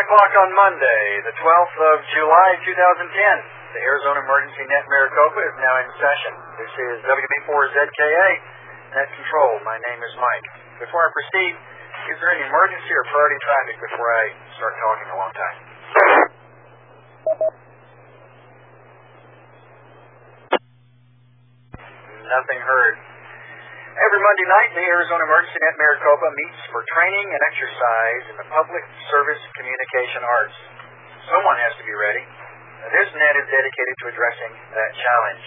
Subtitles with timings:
[0.00, 3.06] o'clock on Monday, the 12th of July, 2010.
[3.74, 6.32] The Arizona Emergency Net Maricopa is now in session.
[6.58, 8.28] This is WB4ZKA
[8.96, 9.62] Net Control.
[9.62, 10.48] My name is Mike.
[10.82, 11.52] Before I proceed,
[12.10, 14.24] is there any emergency or priority traffic before I
[14.58, 15.58] start talking a long time?
[22.24, 23.13] Nothing heard.
[23.94, 28.48] Every Monday night, the Arizona Emergency Net Maricopa meets for training and exercise in the
[28.50, 30.58] public service communication arts.
[31.30, 32.26] Someone has to be ready.
[32.90, 35.44] This net is dedicated to addressing that challenge.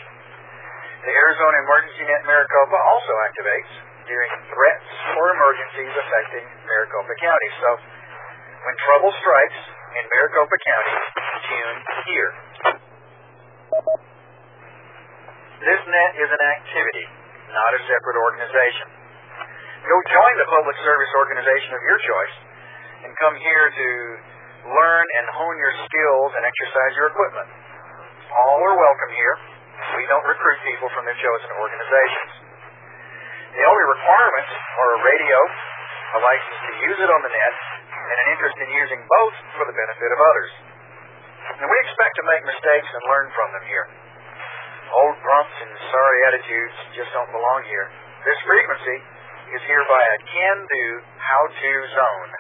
[1.04, 3.72] The Arizona Emergency Net Maricopa also activates
[4.08, 4.90] during threats
[5.20, 7.50] or emergencies affecting Maricopa County.
[7.60, 7.70] So,
[8.64, 9.60] when trouble strikes
[9.92, 10.96] in Maricopa County,
[11.52, 12.32] tune here.
[15.68, 17.06] This net is an activity,
[17.52, 18.88] not a separate organization.
[19.88, 22.36] Go join the public service organization of your choice
[23.08, 23.90] and come here to
[24.68, 27.48] learn and hone your skills and exercise your equipment.
[28.36, 29.36] All are welcome here.
[29.96, 32.32] We don't recruit people from their chosen organizations.
[33.56, 35.38] The only requirements are a radio,
[36.14, 37.56] a license to use it on the net,
[37.96, 40.52] and an interest in using both for the benefit of others.
[41.64, 43.88] And we expect to make mistakes and learn from them here.
[44.88, 47.92] Old grumps and sorry attitudes just don't belong here.
[48.24, 48.98] This frequency
[49.56, 50.88] is hereby a can-do,
[51.20, 52.32] how-to zone.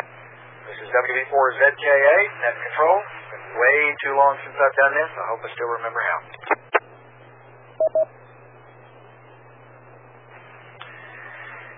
[0.72, 2.98] This is WB4ZKA, Net Control.
[3.32, 5.12] Been way too long since I've done this.
[5.12, 6.20] I hope I still remember how.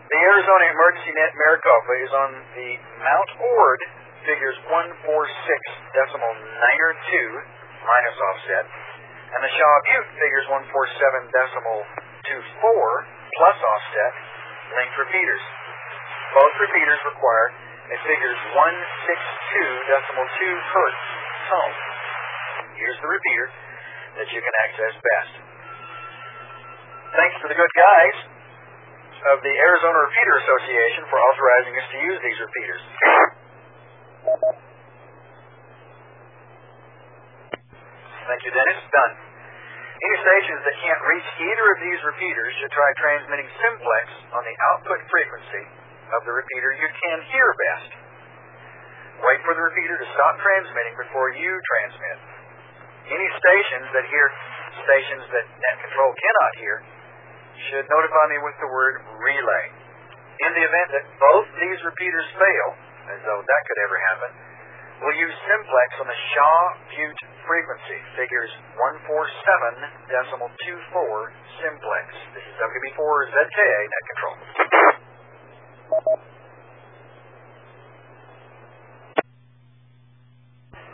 [0.10, 2.70] The Arizona Emergency Net Maricopa is on the
[3.06, 3.80] Mount Ord
[4.26, 5.06] figures 146
[5.94, 8.66] decimal niner 2 minus offset,
[9.30, 10.74] and the Shaw Butte figures 147
[11.30, 11.80] decimal
[12.26, 12.42] 24
[13.38, 14.14] plus offset
[14.74, 15.44] linked repeaters.
[16.34, 17.48] Both repeaters require
[17.90, 21.04] a figures 162 decimal 2 hertz
[21.50, 21.76] tone.
[22.78, 23.48] Here's the repeater
[24.18, 25.34] that you can access best.
[27.18, 28.18] Thanks to the good guys
[29.34, 32.84] of the Arizona Repeater Association for authorizing us to use these repeaters.
[38.30, 38.80] Thank you, Dennis.
[38.94, 39.29] Done.
[40.00, 44.56] Any stations that can't reach either of these repeaters should try transmitting simplex on the
[44.72, 45.64] output frequency
[46.16, 47.92] of the repeater you can hear best.
[49.20, 52.18] Wait for the repeater to stop transmitting before you transmit.
[53.12, 54.28] Any stations that hear
[54.88, 56.76] stations that net control cannot hear
[57.68, 59.66] should notify me with the word relay.
[60.48, 62.68] In the event that both these repeaters fail,
[63.12, 64.32] as though that could ever happen,
[65.00, 66.60] we'll use simplex on the Shaw
[66.92, 68.52] Butte frequency, figures
[69.08, 69.10] 147
[70.12, 71.34] decimal 24
[71.64, 72.06] simplex.
[72.36, 74.36] This is WB4ZKA net control.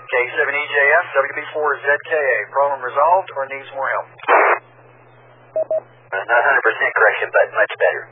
[0.05, 2.37] K7EJF, WB4ZKA.
[2.53, 4.07] Problem resolved or needs more help?
[6.13, 6.61] Uh, not 100%
[6.95, 8.03] correction, but much better.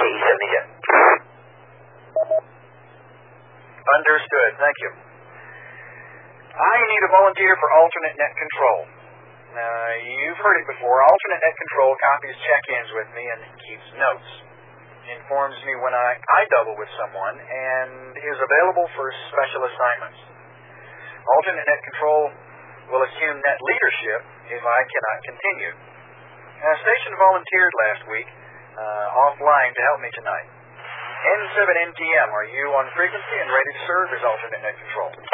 [0.00, 0.66] K7EJF.
[3.82, 4.50] Understood.
[4.58, 5.11] Thank you.
[6.52, 8.84] I need a volunteer for alternate net control.
[9.56, 11.00] Now, you've heard it before.
[11.00, 14.28] Alternate net control copies check-ins with me and keeps notes.
[15.16, 20.20] Informs me when I, I double with someone and is available for special assignments.
[21.24, 22.22] Alternate net control
[22.92, 24.20] will assume net leadership
[24.52, 25.72] if I cannot continue.
[26.60, 30.48] Now, station volunteered last week uh, offline to help me tonight.
[31.22, 35.31] N7NTM, are you on frequency and ready to serve as alternate net control?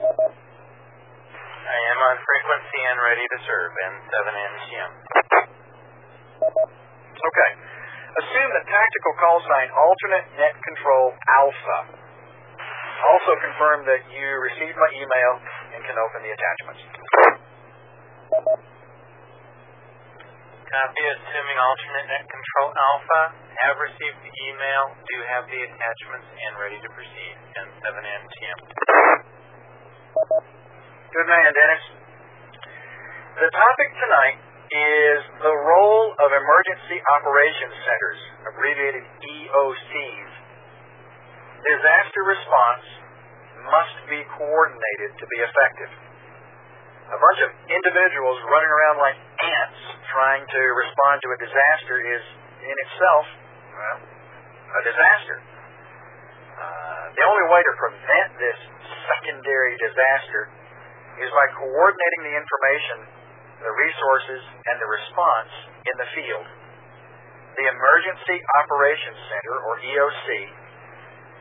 [0.00, 4.92] I am on frequency and ready to serve, N7NTM.
[7.20, 7.50] Okay.
[8.16, 11.78] Assume the tactical call sign alternate net control alpha.
[13.12, 15.32] Also confirm that you received my email
[15.76, 16.80] and can open the attachments.
[20.64, 23.36] Copy assuming alternate net control alpha.
[23.68, 24.96] Have received the email.
[24.96, 27.34] Do have the attachments and ready to proceed.
[27.52, 29.39] N7NTM.
[30.10, 31.84] Good man, Dennis.
[33.38, 34.38] The topic tonight
[34.74, 38.20] is the role of emergency operations centers,
[38.50, 40.32] abbreviated EOCs.
[41.62, 42.86] Disaster response
[43.70, 45.92] must be coordinated to be effective.
[47.10, 52.24] A bunch of individuals running around like ants trying to respond to a disaster is
[52.66, 53.26] in itself,
[53.78, 53.98] well,
[54.74, 55.38] a disaster.
[56.60, 58.58] Uh, the only way to prevent this
[59.08, 60.52] secondary disaster
[61.24, 62.98] is by coordinating the information,
[63.64, 65.52] the resources, and the response
[65.88, 66.46] in the field.
[67.56, 70.28] The Emergency Operations Center, or EOC,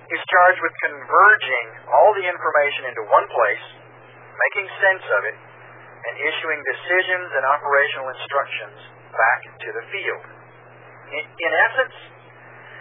[0.10, 3.66] is charged with converging all the information into one place,
[4.34, 5.38] making sense of it,
[6.00, 8.80] and issuing decisions and operational instructions
[9.12, 10.26] back to the field.
[11.12, 11.98] In, in essence,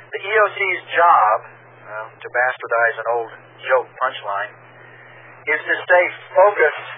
[0.08, 1.57] the EOC's job,
[1.88, 3.32] well, to bastardize an old
[3.64, 4.52] joke punchline,
[5.48, 6.04] is to stay
[6.36, 6.88] focused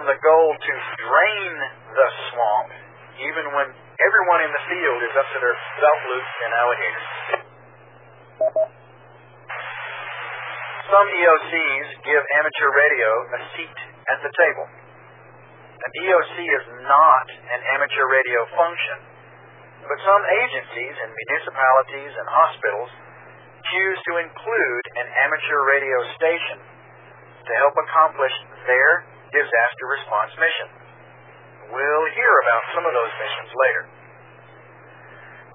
[0.00, 1.52] on the goal to drain
[1.92, 2.70] the swamp,
[3.20, 3.68] even when
[4.00, 7.08] everyone in the field is up to their belt loops and alligators.
[10.88, 13.78] Some EOCs give amateur radio a seat
[14.08, 14.66] at the table.
[15.80, 18.98] An EOC is not an amateur radio function,
[19.84, 22.90] but some agencies and municipalities and hospitals
[23.68, 28.34] choose to include an amateur radio station to help accomplish
[28.64, 30.68] their disaster response mission.
[31.70, 33.82] We'll hear about some of those missions later.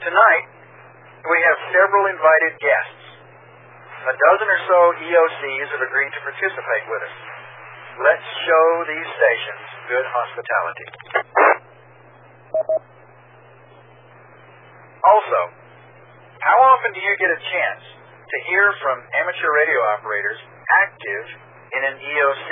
[0.05, 0.45] Tonight,
[1.25, 3.03] we have several invited guests.
[4.05, 7.15] A dozen or so EOCs have agreed to participate with us.
[8.05, 10.87] Let's show these stations good hospitality.
[15.05, 15.64] Also,
[16.45, 17.83] how often do you get a chance
[18.29, 20.37] to hear from amateur radio operators
[20.85, 21.25] active
[21.73, 22.49] in an EOC?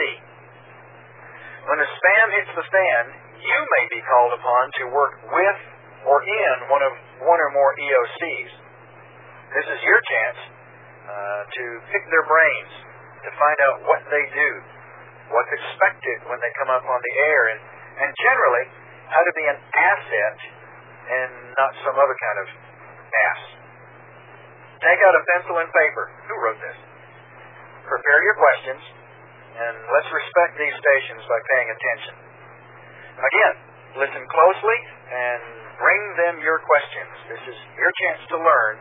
[1.69, 3.03] When the spam hits the fan,
[3.37, 5.59] you may be called upon to work with
[6.09, 8.51] or in one of one or more EOCs.
[9.61, 10.39] This is your chance
[11.05, 11.63] uh, to
[11.93, 12.73] pick their brains,
[13.23, 14.49] to find out what they do,
[15.37, 17.61] what's expected when they come up on the air, and,
[18.01, 18.65] and generally
[19.13, 20.37] how to be an asset
[21.13, 21.31] and
[21.61, 22.47] not some other kind of
[23.13, 23.62] ass.
[24.83, 26.11] Take out a pencil and paper.
[26.27, 26.75] Who wrote this?
[27.87, 28.83] Prepare your questions,
[29.55, 32.13] and let's respect these stations by paying attention.
[33.15, 33.55] Again,
[33.95, 35.41] listen closely and
[35.79, 37.15] bring them your questions.
[37.31, 38.75] This is your chance to learn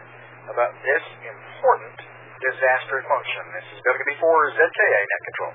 [0.51, 1.95] about this important
[2.43, 3.43] disaster function.
[3.55, 5.55] This is WB4 ZKA Net Control.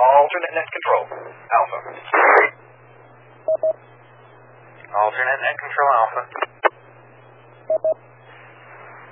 [0.00, 1.04] Alternate net control,
[1.52, 1.80] Alpha.
[4.90, 6.22] Alternate net control alpha.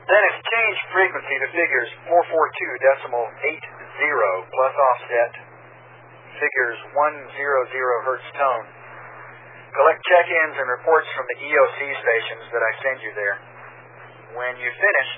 [0.08, 5.32] Then exchange frequency to figures 442 decimal 80 plus offset
[6.38, 8.66] figures 100 hertz tone.
[9.74, 13.36] Collect check-ins and reports from the EOC stations that I send you there.
[14.34, 15.10] When you finish,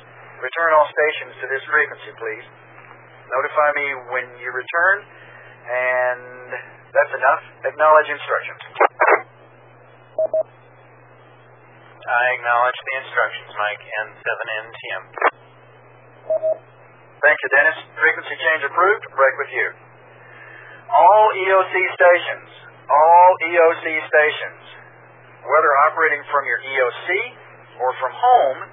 [0.42, 2.46] return all stations to this frequency, please.
[3.30, 4.96] Notify me when you return,
[5.70, 6.50] and
[6.90, 7.42] that's enough.
[7.62, 8.89] Acknowledge instructions.
[10.20, 15.05] I acknowledge the instructions, Mike, N7NTM.
[17.25, 17.81] Thank you, Dennis.
[17.96, 19.08] Frequency change approved.
[19.17, 19.72] Break with you.
[20.93, 22.52] All EOC stations,
[22.90, 24.64] all EOC stations,
[25.40, 27.08] whether operating from your EOC
[27.81, 28.69] or from home,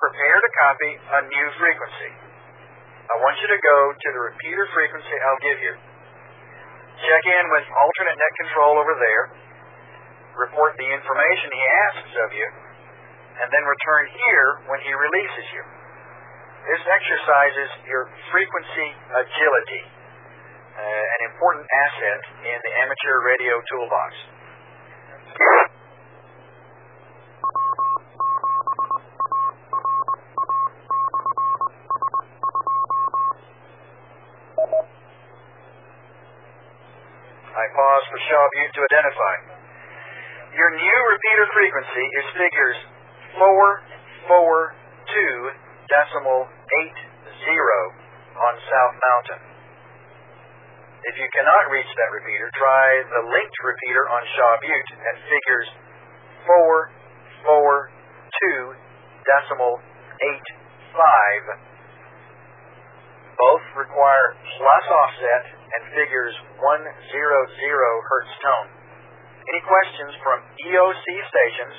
[0.00, 2.16] prepare to copy a new frequency.
[3.10, 5.74] I want you to go to the repeater frequency I'll give you.
[7.00, 9.49] Check in with alternate net control over there.
[10.38, 12.48] Report the information he asks of you,
[13.42, 15.62] and then return here when he releases you.
[16.70, 19.82] This exercises your frequency agility,
[20.76, 24.10] uh, an important asset in the amateur radio toolbox.
[37.50, 39.49] I pause for Shaw Butte to identify.
[40.50, 42.74] Your new repeater frequency is figures
[43.38, 43.86] 442
[45.86, 46.90] decimal 80
[48.34, 49.46] on South Mountain.
[51.06, 55.70] If you cannot reach that repeater, try the linked repeater on Shaw Butte at figures
[56.42, 58.74] 442
[59.22, 59.78] decimal
[60.18, 61.62] 85.
[63.38, 65.46] Both require plus offset
[65.78, 68.79] and figures 100 hertz tone.
[69.40, 71.74] Any questions from EOC stations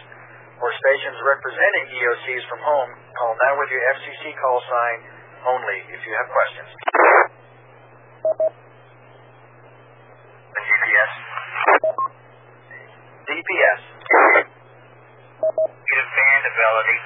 [0.61, 4.97] or stations representing EOCs from home, call now with your FCC call sign
[5.45, 6.69] only if you have questions.
[10.51, 11.11] The GPS.
[13.29, 13.81] DPS.
[15.41, 16.97] Get a band ability.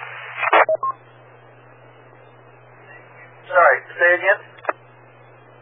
[3.47, 4.39] Sorry, say again?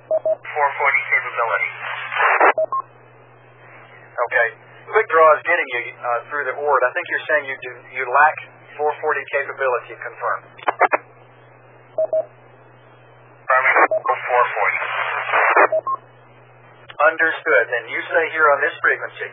[0.09, 1.71] 440 capability.
[4.13, 4.72] Okay.
[4.83, 6.83] Quick draw is getting you uh, through the board.
[6.83, 8.35] I think you're saying you do you lack
[8.75, 9.95] 440 capability.
[9.95, 10.39] Confirm.
[13.47, 14.03] Firming 440.
[17.03, 17.67] Understood.
[17.71, 19.31] Then you say here on this frequency,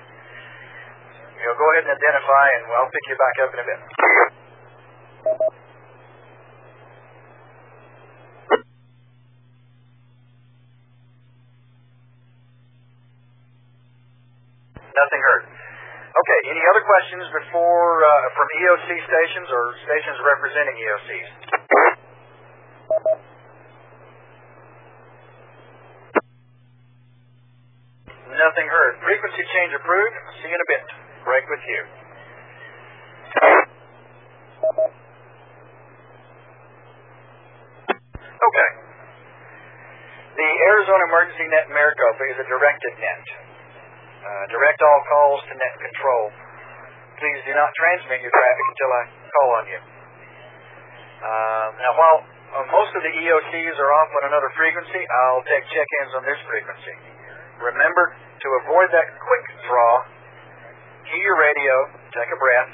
[1.41, 3.81] You'll go ahead and identify, and I'll pick you back up in a bit.
[14.85, 15.30] Nothing.
[16.21, 21.31] Okay, any other questions before uh, from EOC stations or stations representing EOCs?
[28.37, 29.01] Nothing heard.
[29.01, 30.17] Frequency change approved.
[30.45, 30.85] See you in a bit.
[31.25, 31.81] Break with you.
[38.45, 38.71] Okay.
[40.37, 43.50] The Arizona Emergency Net Maricopa is a directed net.
[44.21, 46.29] Uh, direct all calls to net control.
[47.17, 49.81] Please do not transmit your traffic until I call on you.
[51.21, 55.65] Uh, now, while uh, most of the EOCs are off on another frequency, I'll take
[55.73, 56.97] check-ins on this frequency.
[57.61, 59.93] Remember to avoid that quick draw.
[61.09, 61.75] Key your radio,
[62.13, 62.73] take a breath,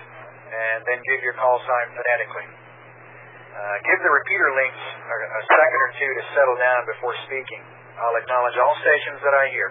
[0.51, 2.47] and then give your call sign phonetically.
[3.57, 7.63] Uh, give the repeater links a, a second or two to settle down before speaking.
[7.97, 9.69] I'll acknowledge all stations that I hear.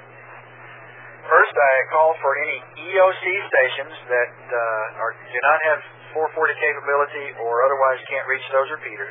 [1.26, 5.80] First, I call for any EOC stations that uh, are, do not have
[6.14, 9.10] 440 capability or otherwise can't reach those repeaters.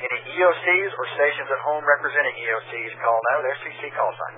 [0.00, 4.34] Any EOCs or stations at home representing EOCs, call now with FCC call sign.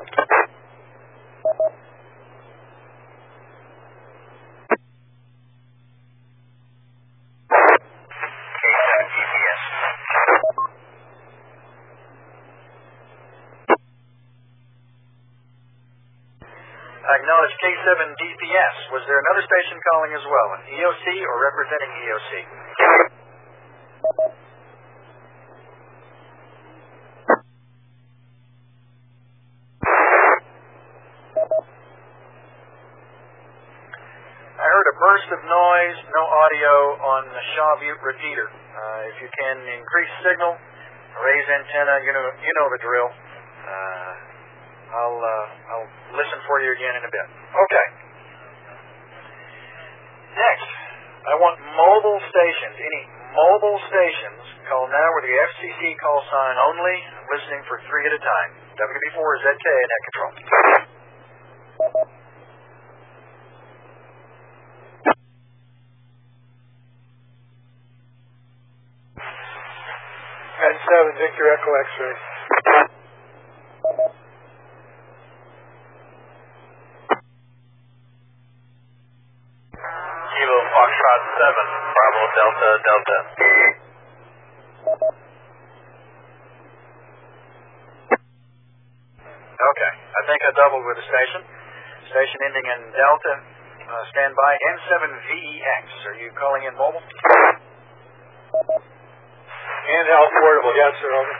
[17.56, 22.32] SK7DPS, was there another station calling as well, an EOC or representing EOC?
[34.56, 36.74] I heard a burst of noise, no audio
[37.08, 38.48] on the Shaw Butte repeater.
[38.52, 40.60] Uh, if you can increase signal,
[41.24, 43.08] raise antenna, you know, you know the drill.
[43.64, 44.25] Uh,
[44.90, 47.26] I'll uh, I'll listen for you again in a bit.
[47.50, 47.86] Okay.
[50.36, 50.70] Next,
[51.26, 52.76] I want mobile stations.
[52.76, 53.02] Any
[53.34, 56.96] mobile stations call now with the FCC call sign only,
[57.34, 58.50] listening for three at a time.
[58.76, 60.32] WB4 ZK net control.
[70.56, 72.16] At 7, Victor Echo X-ray.
[79.76, 83.18] Kilo Foxtrot 7, Bravo Delta Delta.
[89.56, 91.40] Okay, I think I doubled with the station.
[92.10, 93.34] Station ending in Delta.
[93.86, 94.52] Uh, stand by.
[94.54, 95.84] N7VEX.
[96.10, 97.02] Are you calling in mobile?
[99.86, 101.34] Handheld portable, yes, sir, over.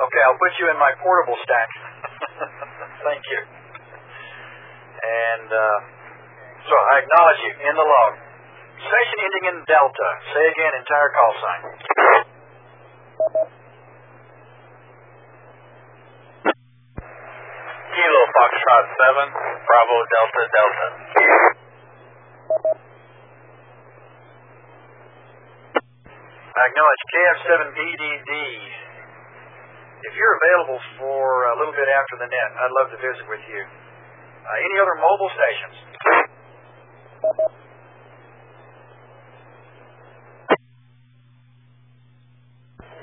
[0.00, 1.70] Okay, I'll put you in my portable stack.
[3.06, 3.40] Thank you.
[5.00, 5.78] And uh,
[6.66, 8.12] so I acknowledge you in the log.
[8.80, 10.08] Station ending in Delta.
[10.34, 11.62] Say again, entire call sign.
[17.90, 20.86] Kilo Foxtrot 7, Bravo Delta Delta.
[26.60, 28.32] Acknowledge KF7BDD.
[30.04, 33.40] If you're available for a little bit after the net, I'd love to visit with
[33.48, 33.64] you.
[33.64, 35.76] Uh, any other mobile stations?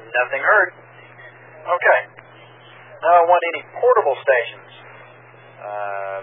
[0.06, 0.70] Nothing heard.
[1.66, 2.00] Okay.
[3.02, 4.87] Now I want any portable stations.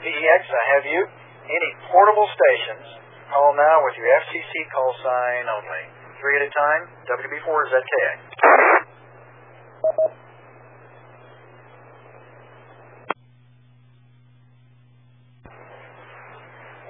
[0.05, 1.01] VEX, I have you.
[1.01, 3.01] Any portable stations,
[3.33, 5.85] call now with your FCC call sign only.
[6.21, 8.13] Three at a time, WB4 ZKA.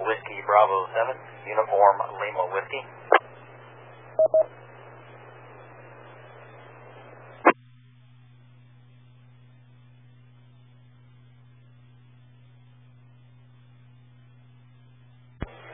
[0.02, 1.14] Whiskey Bravo 7,
[1.46, 2.82] Uniform Lima Whiskey.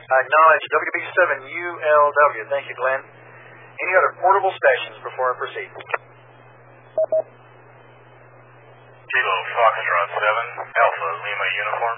[0.19, 2.43] acknowledge WB7ULW.
[2.51, 2.99] Thank you, Glenn.
[2.99, 5.71] Any other portable stations before I proceed?
[9.11, 11.97] Kilo Foxtrot 7, Alpha Lima Uniform.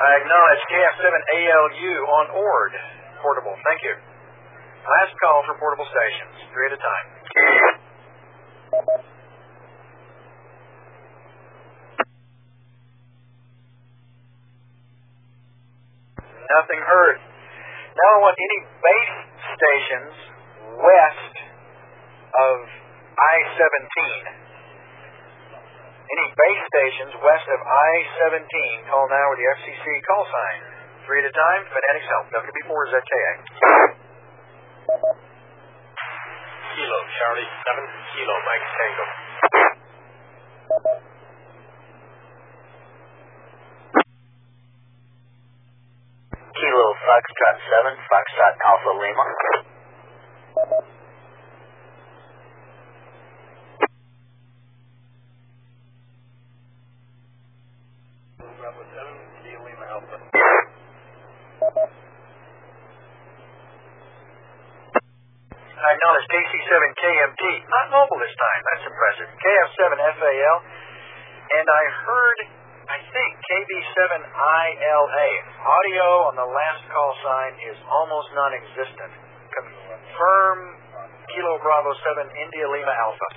[0.00, 2.74] I acknowledge KF7ALU on ORD.
[3.20, 3.52] Portable.
[3.62, 3.94] Thank you.
[4.80, 6.34] Last call for portable stations.
[6.50, 7.06] Three at a time.
[16.50, 17.16] Nothing heard.
[17.94, 19.14] Now I want any base
[19.54, 20.14] stations
[20.82, 21.34] west
[22.34, 22.56] of
[23.14, 23.86] I-17.
[26.10, 30.58] Any base stations west of I-17, call now with the FCC call sign.
[31.06, 32.26] Three at a time, phonetics help.
[32.34, 33.32] WB4ZKA.
[36.74, 37.78] Kilo, Charlie 7,
[38.10, 39.06] Kilo, Mike Tango.
[46.60, 49.26] Kilo Foxtrot 7, Foxtrot Alpha Lima.
[58.38, 59.10] Bravo 7,
[59.42, 60.22] Kilo Lima Alpha.
[65.82, 67.42] I acknowledge KC7KMT,
[67.74, 68.60] not mobile this time.
[68.70, 69.34] That's impressive.
[69.34, 70.56] KF7FAL,
[71.58, 72.39] and I heard,
[73.50, 75.28] KB7ILA.
[75.58, 79.10] Audio on the last call sign is almost non-existent.
[79.50, 80.58] Confirm
[81.34, 83.28] Kilo Bravo 7 India Lima Alpha.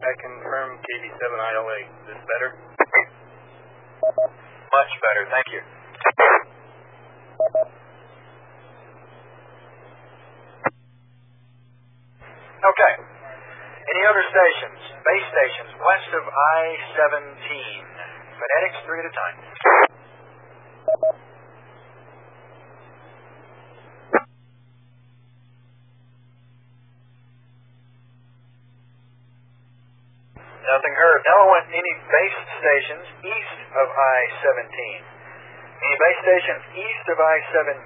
[0.00, 1.78] I confirm KB7ILA.
[1.84, 2.56] Is this better?
[4.00, 5.60] Much better, thank you.
[12.64, 12.92] Okay.
[13.92, 17.95] Any other stations, base stations west of I-17?
[18.36, 19.36] Phonetics, three at a time.
[30.66, 31.20] Nothing heard.
[31.24, 34.68] Now I want any base stations east of I-17.
[35.80, 37.80] Any base stations east of I-17?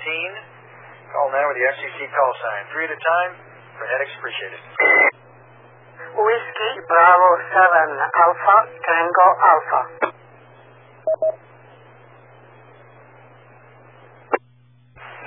[1.14, 2.62] Call now with the FCC call sign.
[2.75, 3.33] Three at a time.
[3.78, 4.61] Phonetics appreciated.
[6.11, 10.10] Whiskey Bravo 7 Alpha Tango Alpha.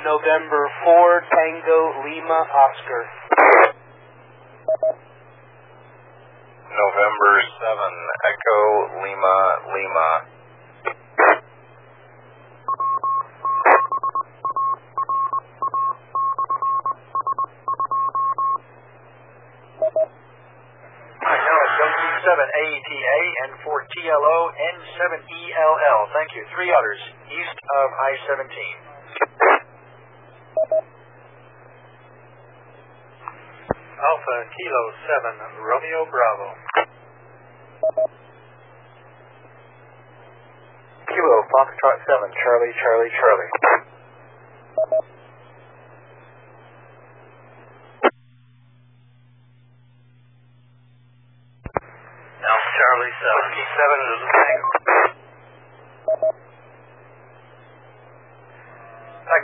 [0.03, 3.03] November 4, Tango Lima Oscar.
[6.73, 7.77] November 7,
[8.25, 8.60] Echo
[9.03, 9.38] Lima
[9.73, 10.10] Lima.
[21.23, 25.23] I know W7AETA and for TLO N7ELL.
[25.23, 25.33] Thank
[26.36, 26.43] you.
[26.56, 28.50] Three others east of I-17.
[34.04, 34.84] Alpha, Kilo
[35.62, 36.50] 7, Romeo Bravo.
[41.08, 43.52] Kilo Foxtrot 7, Charlie, Charlie, Charlie.
[52.43, 54.83] Alpha, Charlie 7, Key 7, Little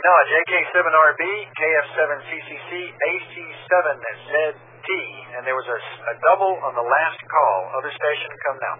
[0.00, 4.88] Acknowledge AK7RB, KF7CCC, AC7ZT,
[5.36, 7.68] and there was a, a double on the last call.
[7.76, 8.74] Other station, come now.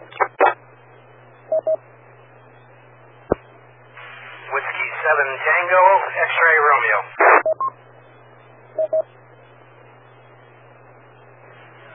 [4.51, 6.99] Whiskey 7, Tango, X-Ray Romeo.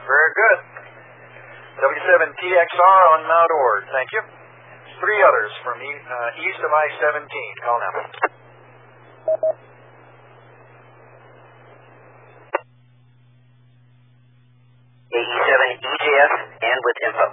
[0.06, 0.58] Very good.
[1.82, 3.84] W7TXR on Mount Ord.
[3.92, 4.22] Thank you.
[5.02, 7.28] Three others from e- uh, east of I-17.
[7.66, 7.92] Call now.
[9.26, 9.42] AE7
[15.82, 17.26] EJF and with info.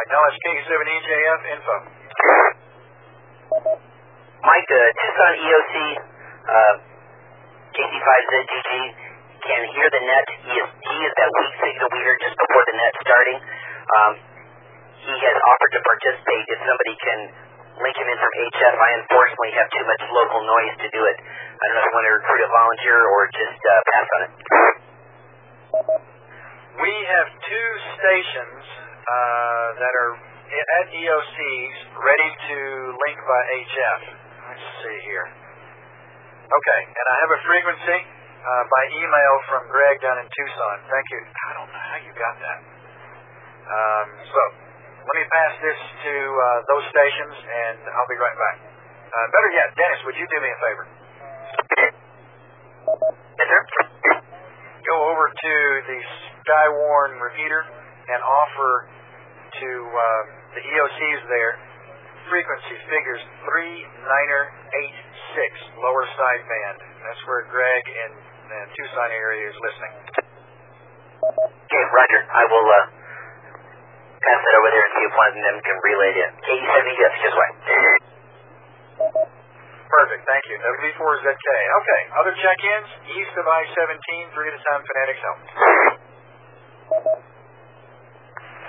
[0.00, 1.76] Acknowledge K7EJF info.
[4.40, 5.74] Mike, uh, Tucson EOC,
[6.48, 6.80] uh,
[7.76, 8.70] KC5ZGG
[9.44, 10.24] can hear the net.
[10.40, 13.38] He is, he is that weak signal meter just before the net starting.
[13.92, 14.12] Um,
[15.04, 17.49] he has offered to participate if somebody can
[17.88, 18.74] him in from HF.
[18.76, 21.16] I unfortunately have too much local noise to do it.
[21.16, 24.20] I don't know if you want to recruit a volunteer or just uh, pass on
[24.20, 24.32] it.
[26.80, 28.62] We have two stations
[29.00, 30.12] uh, that are
[30.60, 32.58] at EOCs ready to
[33.00, 34.00] link by HF.
[34.50, 35.26] Let's see here.
[36.50, 40.76] Okay, and I have a frequency uh, by email from Greg down in Tucson.
[40.90, 41.20] Thank you.
[41.22, 42.58] I don't know how you got that.
[43.70, 44.40] Um, so
[45.10, 45.74] let me pass this
[46.06, 48.62] to uh, those stations, and I'll be right back.
[49.10, 50.86] Uh, better yet, Dennis, would you do me a favor?
[54.86, 55.54] Go over to
[55.90, 55.98] the
[56.46, 57.66] Skywarn repeater
[58.06, 58.86] and offer
[59.58, 61.58] to uh, the EOCs there
[62.30, 63.18] frequency figures
[63.50, 66.86] 3986 lower sideband.
[67.02, 68.14] That's where Greg in
[68.46, 70.22] the Tucson area is listening.
[71.26, 72.30] Okay, Roger.
[72.30, 72.99] I will uh,
[74.20, 76.30] pass that over there and see if one of them can relay it.
[76.44, 77.54] KE7ES, just wait.
[79.90, 80.56] Perfect, thank you.
[80.60, 81.48] W4ZK.
[81.50, 85.40] Okay, other check-ins east of I-17, three at a time, Phonetics Help.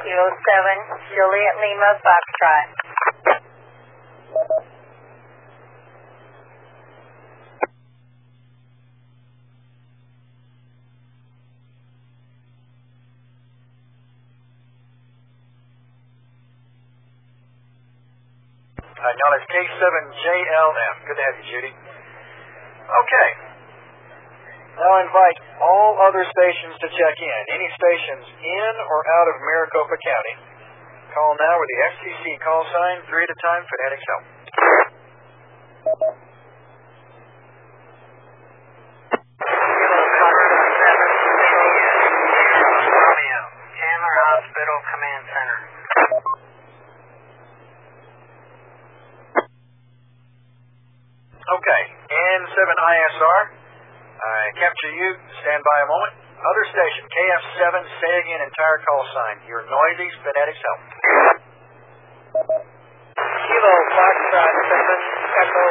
[0.02, 2.68] Kilo 7, Juliet Lima, Foxtrot.
[19.12, 20.96] Now that's K7JLM.
[21.04, 21.74] Good to have you, Judy.
[21.76, 23.30] Okay.
[24.80, 27.40] Now I invite all other stations to check in.
[27.52, 30.36] Any stations in or out of Maricopa County,
[31.12, 34.24] call now with the FCC call sign, three at a time, for Phonetics Help.
[43.82, 45.60] Chandler Hospital Command Center.
[51.42, 53.42] Okay, N7ISR,
[54.22, 55.10] I capture you.
[55.42, 56.14] Stand by a moment.
[56.40, 59.46] Other station, KF7, say again, entire call sign.
[59.46, 60.82] You're noisy, Phonetics Help.
[63.14, 65.66] Kilo Foxtrot 7 Echo.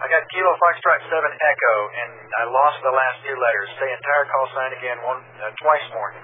[0.00, 3.68] I got Kilo Foxtrot 7 Echo, and I lost the last two letters.
[3.76, 6.16] Say entire call sign again, one uh, twice more.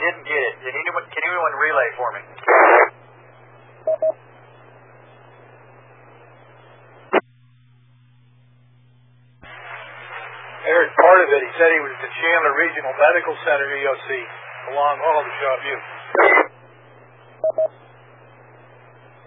[0.00, 0.54] Didn't get it.
[0.64, 1.04] Did anyone?
[1.12, 2.22] Can anyone relay for me?
[10.60, 11.40] I heard part of it.
[11.44, 14.08] He said he was at the Chandler Regional Medical Center EOC
[14.70, 15.76] along all the job you.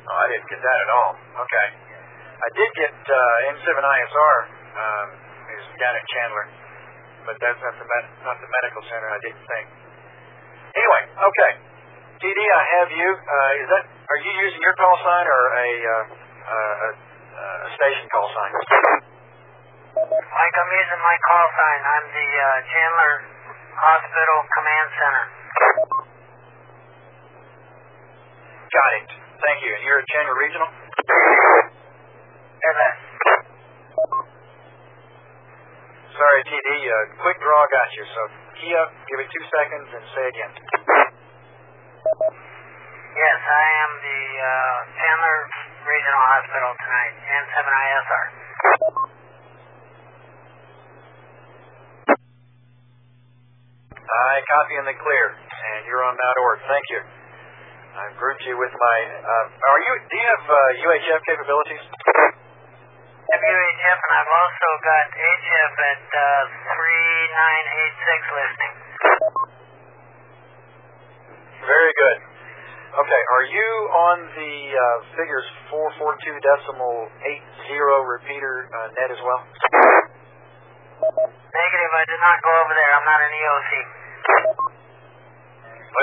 [0.08, 1.12] Oh, I didn't get that at all.
[1.19, 1.67] Okay.
[2.32, 4.36] I did get uh, N7ISR,
[4.80, 5.08] um,
[5.52, 6.48] is down at Chandler,
[7.28, 9.67] but that's not the, med- not the medical center, I didn't think.
[10.80, 11.52] Anyway, okay.
[12.24, 13.10] TD, I have you.
[13.12, 16.88] Uh, is that, are you using your call sign or a, uh, uh, a,
[17.67, 18.52] a station call sign?
[20.08, 21.80] Mike, I'm using my call sign.
[21.84, 23.13] I'm the uh, Chandler
[23.84, 25.26] Hospital Command Center.
[28.72, 29.08] Got it.
[29.43, 29.72] Thank you.
[29.76, 30.69] And you're at Chandler Regional?
[32.63, 32.96] That?
[36.15, 36.96] Sorry, TD, uh,
[37.28, 38.08] quick draw got you.
[38.08, 38.22] So
[38.56, 40.52] key up, give it two seconds, and say again.
[43.13, 45.39] Yes, I am the uh, Chandler
[45.84, 48.23] Regional Hospital tonight, N7ISR.
[54.63, 56.63] I copy in the clear, and you're on Ord.
[56.71, 57.04] Thank you.
[57.99, 58.97] I've grouped you with my.
[59.19, 59.93] Uh, are you?
[60.08, 61.84] Do you have uh, UHF capabilities?
[61.84, 68.73] VHF, and I've also got HF at uh, 3986 listing.
[71.67, 72.23] Very good.
[73.04, 75.43] Okay, are you on the uh, figures
[75.76, 77.12] 442 decimal
[77.67, 79.43] 80 repeater uh, net as well?
[81.52, 82.95] Negative, I did not go over there.
[82.95, 83.93] I'm not an EOC.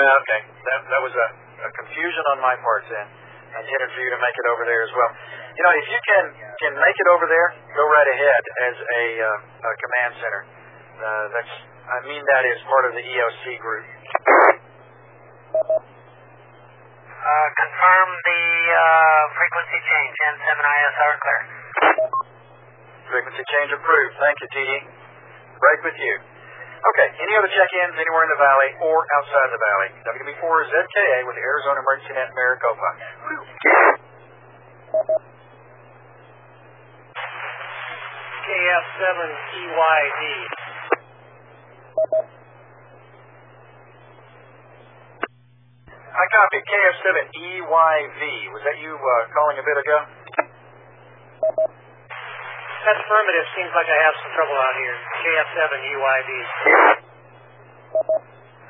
[0.01, 0.41] Well, okay.
[0.65, 1.27] That, that was a,
[1.61, 3.05] a confusion on my part then.
[3.53, 5.11] I intended for you to make it over there as well.
[5.53, 6.25] You know, if you can
[6.57, 10.41] can make it over there, go right ahead as a, uh, a command center.
[10.41, 11.53] Uh, that's
[11.85, 13.85] I mean that is part of the EOC group.
[17.21, 18.41] Uh, confirm the
[18.73, 21.41] uh, frequency change, N7ISR clear.
[23.05, 24.17] Frequency change approved.
[24.17, 24.71] Thank you, TD.
[25.61, 26.30] Break with you.
[26.81, 29.93] Okay, any other check-ins anywhere in the valley or outside the valley?
[30.01, 32.89] WB4ZKA with the Arizona Emergency Net Maricopa.
[38.49, 40.21] KF7EYD.
[46.11, 48.21] I copy KF7EYV.
[48.57, 49.97] Was that you uh, calling a bit ago?
[52.81, 53.45] That's affirmative.
[53.53, 54.97] Seems like I have some trouble out here.
[55.21, 56.31] KF7EYD.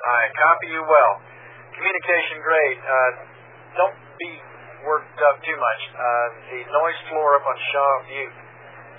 [0.03, 1.13] I copy you well.
[1.71, 2.77] Communication great.
[2.83, 3.11] Uh,
[3.79, 4.31] don't be
[4.83, 5.81] worked up too much.
[5.95, 8.35] Uh, the noise floor up on Shaw Butte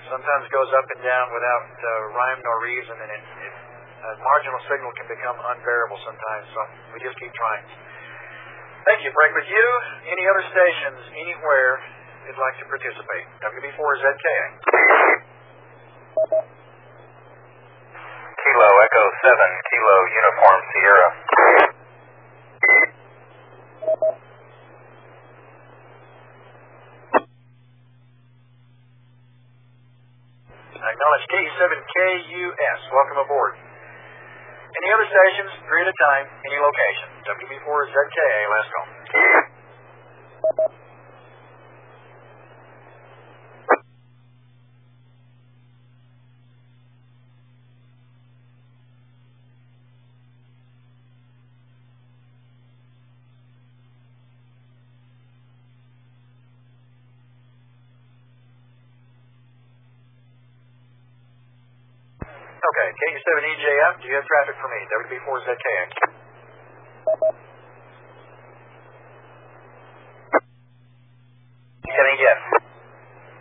[0.09, 4.59] sometimes goes up and down without uh, rhyme nor reason, and it, it uh, marginal
[4.65, 6.45] signal can become unbearable sometimes.
[6.57, 7.63] So we just keep trying.
[8.89, 9.13] Thank you.
[9.13, 9.65] Break with you.
[10.09, 11.79] Any other stations anywhere
[12.23, 13.25] who'd like to participate?
[13.43, 14.45] WB4ZKA.
[18.43, 19.35] Kilo Echo 7,
[19.67, 21.09] Kilo Uniform Sierra.
[30.83, 32.81] I acknowledge K7KUS.
[32.91, 33.55] Welcome aboard.
[34.73, 37.07] Any other stations, three at a time, any location.
[37.23, 38.81] WB4ZKA, let's go.
[62.83, 64.75] Okay, KU7EJF, do you have traffic for me?
[64.91, 65.83] WB4ZKA.
[71.79, 72.39] KU7EJF.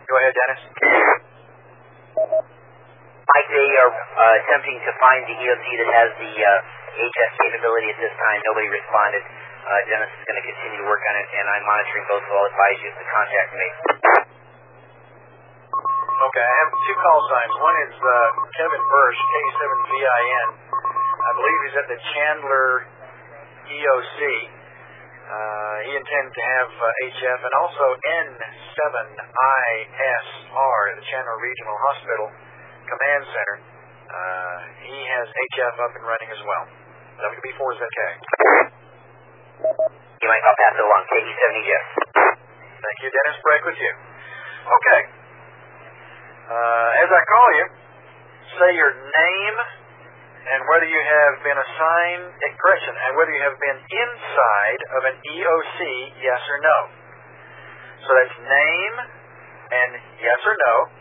[0.07, 0.62] Go ahead, Dennis.
[2.22, 7.90] Mike, they are uh, attempting to find the EOC that has the uh, HF capability
[7.90, 8.38] at this time.
[8.46, 9.26] Nobody responded.
[9.26, 12.35] Uh, Dennis is going to continue to work on it, and I'm monitoring both, so
[12.38, 13.66] I'll advise you to contact me.
[16.33, 17.53] Okay, I have two call signs.
[17.61, 18.09] One is uh,
[18.57, 20.49] Kevin Bursch, K7VIN.
[20.64, 22.88] I believe he's at the Chandler
[23.68, 24.21] EOC.
[25.29, 27.85] Uh, he intends to have uh, HF and also
[28.25, 32.33] N7ISR, at the Chandler Regional Hospital
[32.88, 33.57] Command Center.
[34.09, 34.57] Uh,
[34.88, 36.64] he has HF up and running as well.
[37.29, 38.01] WB4ZK.
[40.16, 41.05] You might I'll pass it along.
[41.12, 41.85] KU7EJF.
[42.81, 43.37] Thank you, Dennis.
[43.45, 43.92] Break with you.
[44.64, 45.21] Okay.
[46.52, 47.64] Uh, as I call you,
[48.60, 49.56] say your name
[50.52, 52.28] and whether you have been assigned,
[52.60, 55.80] correction, and whether you have been inside of an EOC,
[56.20, 56.92] yes or no.
[58.04, 58.94] So that's name
[59.72, 60.92] and yes or no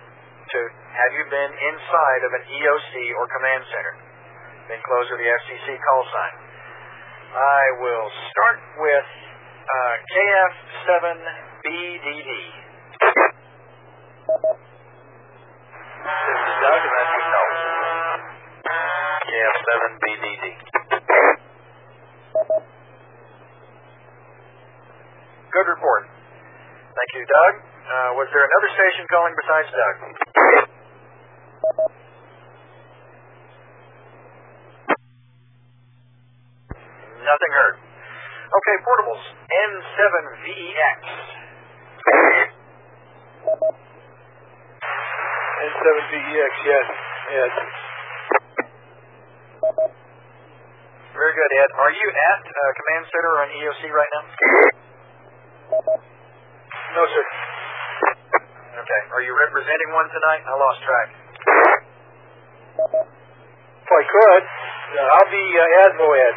[0.55, 0.59] to
[0.95, 3.99] have you been inside of an EOC or command center.
[4.71, 6.47] Then close with the FCC call sign.
[7.35, 9.03] I will start with
[9.67, 12.31] uh, KF7BDD.
[16.01, 17.49] This is Doug, and that's yourself.
[19.21, 20.45] KF7BDD.
[25.53, 26.09] Good report.
[26.97, 27.53] Thank you, Doug.
[27.61, 29.95] Uh, was there another station calling besides Doug?
[37.21, 37.77] Nothing heard.
[37.77, 39.21] Okay, portables.
[39.69, 40.97] N7VEX.
[45.61, 46.87] N7VEX, yes.
[47.29, 47.53] Yes.
[51.13, 51.71] Very good, Ed.
[51.77, 54.25] Are you at uh, Command Center or an EOC right now?
[56.97, 57.25] No, sir.
[58.73, 59.01] Okay.
[59.13, 60.41] Are you representing one tonight?
[60.49, 61.09] I lost track.
[63.85, 64.43] If I could,
[64.97, 66.35] uh, I'll be uh, Admo Ed.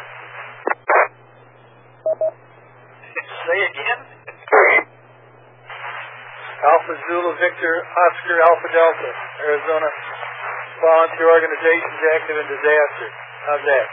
[3.25, 3.99] Say again?
[6.55, 9.11] Alpha Zulu Victor Oscar Alpha Delta,
[9.43, 9.89] Arizona
[10.79, 13.07] Volunteer Organizations Active in Disaster.
[13.45, 13.85] How's that?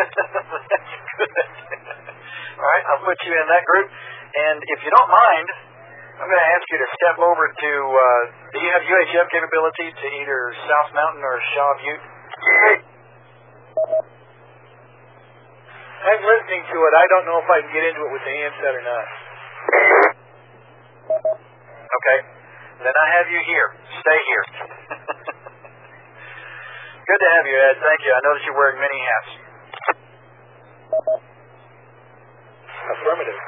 [0.00, 0.16] That's
[1.20, 1.36] good.
[2.60, 3.88] All right, I'll put you in that group.
[4.30, 5.48] And if you don't mind,
[6.20, 7.72] I'm going to ask you to step over to.
[7.88, 12.04] Uh, do you have UHF capability to either South Mountain or Shaw Butte?
[16.00, 16.92] I'm listening to it.
[16.96, 19.29] I don't know if I can get into it with the handset or not.
[21.90, 22.18] Okay.
[22.80, 23.68] Then I have you here.
[24.00, 24.44] Stay here.
[27.10, 27.76] Good to have you, Ed.
[27.82, 28.12] Thank you.
[28.14, 29.30] I notice you're wearing many hats.
[32.90, 33.38] Affirmative.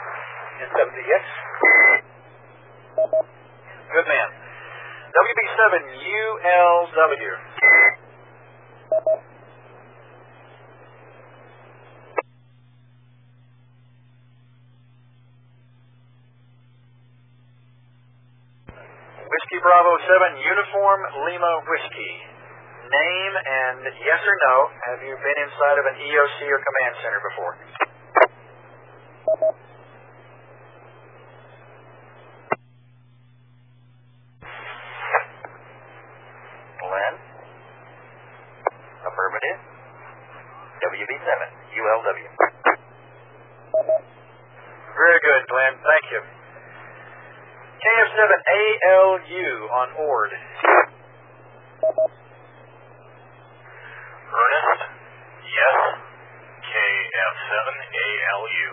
[0.69, 1.25] N7VX.
[3.93, 4.29] Good man.
[5.13, 7.37] WB7ULW.
[19.33, 22.13] Whiskey Bravo 7 Uniform Lima Whiskey.
[22.85, 24.57] Name and yes or no,
[24.93, 27.57] have you been inside of an EOC or command center before?
[36.77, 37.15] Glenn.
[39.01, 39.59] Affirmative.
[40.77, 41.33] WB7,
[41.73, 42.29] ULW.
[44.93, 45.73] Very good, Glenn.
[45.81, 46.42] Thank you.
[47.83, 50.31] KF7ALU on Ord.
[54.31, 54.83] Ernest.
[55.43, 55.77] Yes.
[56.63, 58.71] KF7ALU.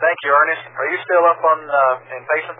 [0.00, 0.64] Thank you, Ernest.
[0.72, 2.56] Are you still up on uh, in Payson?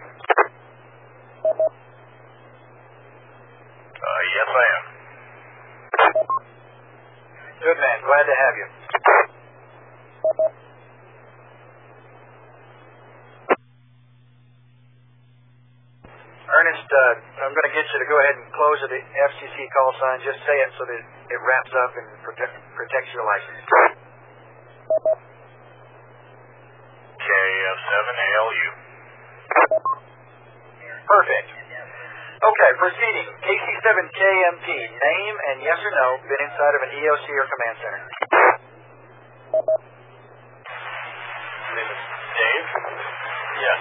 [4.05, 4.85] Uh, yes, I am.
[7.65, 8.05] Good man.
[8.05, 8.69] Glad to have you.
[16.55, 19.93] Ernest, uh, I'm going to get you to go ahead and close the FCC call
[20.01, 20.17] sign.
[20.25, 23.61] Just say it so that it wraps up and protect, protects your license.
[27.21, 28.69] KF7ALU.
[31.05, 31.49] Perfect.
[32.49, 33.29] Okay, proceeding.
[33.45, 38.03] KC7KMP, name and yes or no, been inside of an EOC or command center?
[41.77, 42.01] Name is
[42.41, 42.67] Dave?
[43.61, 43.81] Yes.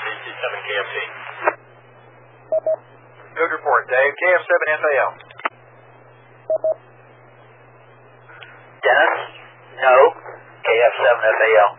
[0.00, 0.96] KC7KFC.
[3.96, 4.14] Good report, Dave.
[4.20, 5.10] KF7FAL.
[8.84, 9.14] Dennis?
[9.80, 9.96] No.
[10.60, 11.70] KF7FAL.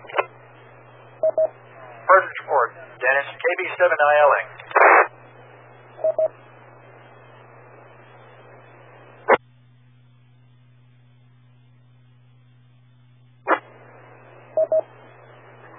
[2.08, 3.28] Perfect report, Dennis.
[3.38, 4.42] KB7ILA.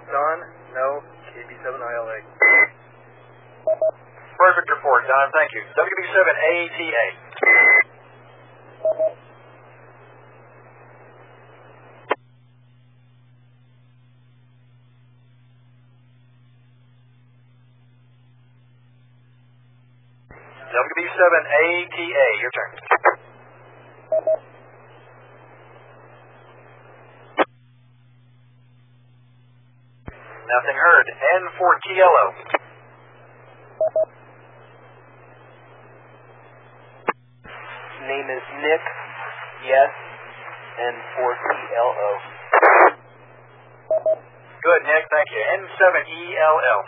[0.09, 0.37] Don?
[0.73, 1.03] No.
[1.35, 2.17] KB7ILA.
[4.39, 5.31] Perfect report, Don.
[5.35, 5.63] Thank you.
[6.09, 7.05] WB7ATA.
[20.69, 22.71] WB7ATA, your turn.
[30.49, 31.05] Nothing heard.
[31.37, 32.25] N4TLO.
[38.09, 38.81] Name is Nick.
[39.67, 39.91] Yes.
[40.79, 42.11] And 4TLO.
[44.63, 45.03] Good, Nick.
[45.11, 45.43] Thank you.
[45.59, 46.81] N7ELL.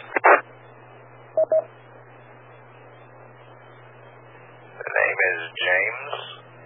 [4.79, 6.13] The name is James,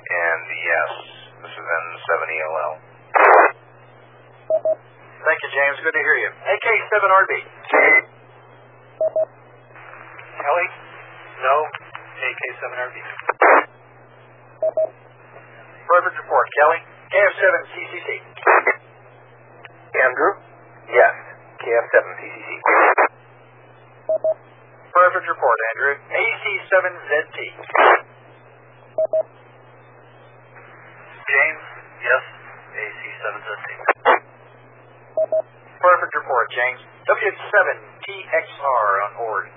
[0.05, 0.91] and yes,
[1.41, 2.73] this is N7ELL.
[5.25, 5.81] Thank you, James.
[5.81, 6.29] Good to hear you.
[6.29, 7.33] AK7RB.
[10.45, 10.67] Kelly?
[11.41, 11.55] No.
[12.21, 12.97] AK7RB.
[15.89, 16.85] Perfect report, Kelly.
[17.09, 18.09] KF7CCC.
[20.05, 20.33] Andrew?
[20.85, 21.33] Yes.
[21.65, 22.49] KF7CCC.
[24.93, 25.97] Perfect report, Andrew.
[26.75, 27.39] AC7ZT.
[31.23, 31.63] James?
[32.03, 32.23] Yes.
[32.75, 33.67] AC7ZT.
[35.79, 36.81] Perfect report, James.
[37.07, 39.47] W7TXR on board.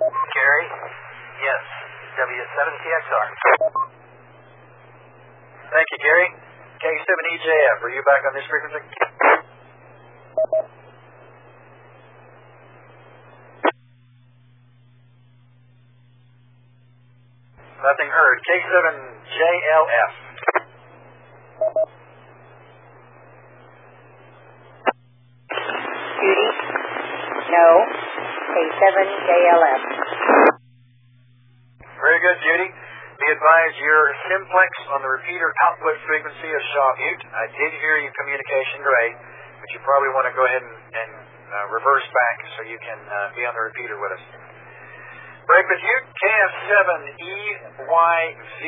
[0.00, 0.66] Gary?
[1.44, 1.62] Yes.
[2.16, 3.26] W7TXR.
[5.72, 6.28] Thank you, Gary.
[6.80, 8.80] K7EJF, are you back on this frequency?
[17.92, 18.36] Nothing heard.
[18.48, 20.12] K7JLF.
[26.24, 26.48] Judy?
[27.52, 27.68] No.
[28.48, 29.82] K7JLF.
[31.84, 32.72] Very good, Judy.
[32.72, 37.22] Be advised your simplex on the repeater output frequency is Shaw mute.
[37.28, 39.20] I did hear your communication great,
[39.60, 42.96] but you probably want to go ahead and, and uh, reverse back so you can
[43.04, 44.51] uh, be on the repeater with us.
[45.46, 48.62] Break with you, KF7EYV.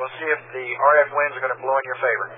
[0.00, 2.32] We'll see if the RF winds are going to blow in your favor.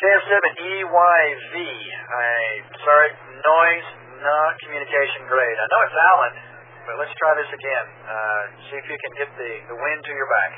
[0.00, 1.54] KF7EYV.
[1.60, 3.10] I'm sorry,
[3.42, 3.88] noise,
[4.22, 5.58] not communication grade.
[5.60, 6.34] I know it's Alan,
[6.86, 7.86] but let's try this again.
[8.04, 10.52] Uh, see if you can get the, the wind to your back.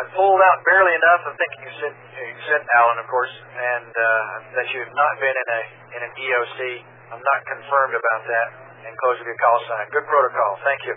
[0.00, 1.20] I pulled out barely enough.
[1.28, 5.12] I'm thinking you said, you said Alan, of course, and uh, that you have not
[5.20, 5.60] been in a
[5.96, 6.58] in an EOC.
[7.12, 8.48] I'm not confirmed about that.
[8.80, 9.84] And close with your call sign.
[9.92, 10.56] Good protocol.
[10.64, 10.96] Thank you.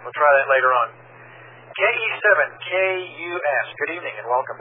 [0.00, 1.09] We'll try that later on.
[1.80, 3.66] KE7KUS.
[3.72, 4.60] Good evening and welcome.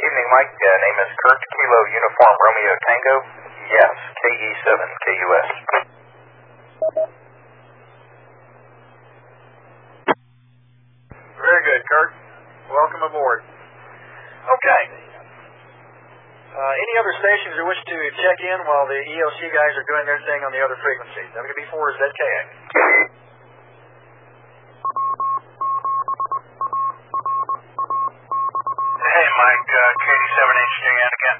[0.00, 0.48] Evening, Mike.
[0.48, 3.16] Uh, name is Kurt Kilo Uniform Romeo Tango.
[3.68, 3.92] Yes.
[4.16, 5.48] KE7KUS.
[11.36, 12.16] Very good, Kurt.
[12.72, 13.44] Welcome aboard.
[13.44, 14.82] Okay.
[16.48, 20.08] Uh, any other stations that wish to check in while the EOC guys are doing
[20.08, 21.28] their thing on the other frequency?
[21.36, 23.20] WB4 is ZKX.
[29.10, 31.38] Hey, Mike, uh, KD7HJN again.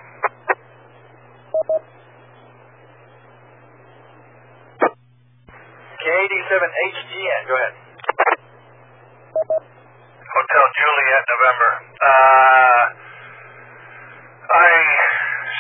[6.01, 7.75] KD7HGN, go ahead.
[10.29, 11.71] Hotel Juliet, November.
[12.01, 12.85] Uh,
[14.51, 14.71] I,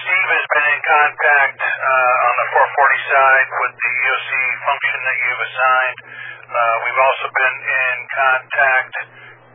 [0.03, 4.31] Steve has been in contact uh, on the 440 side with the EOC
[4.67, 5.99] function that you've assigned.
[6.51, 8.95] Uh, we've also been in contact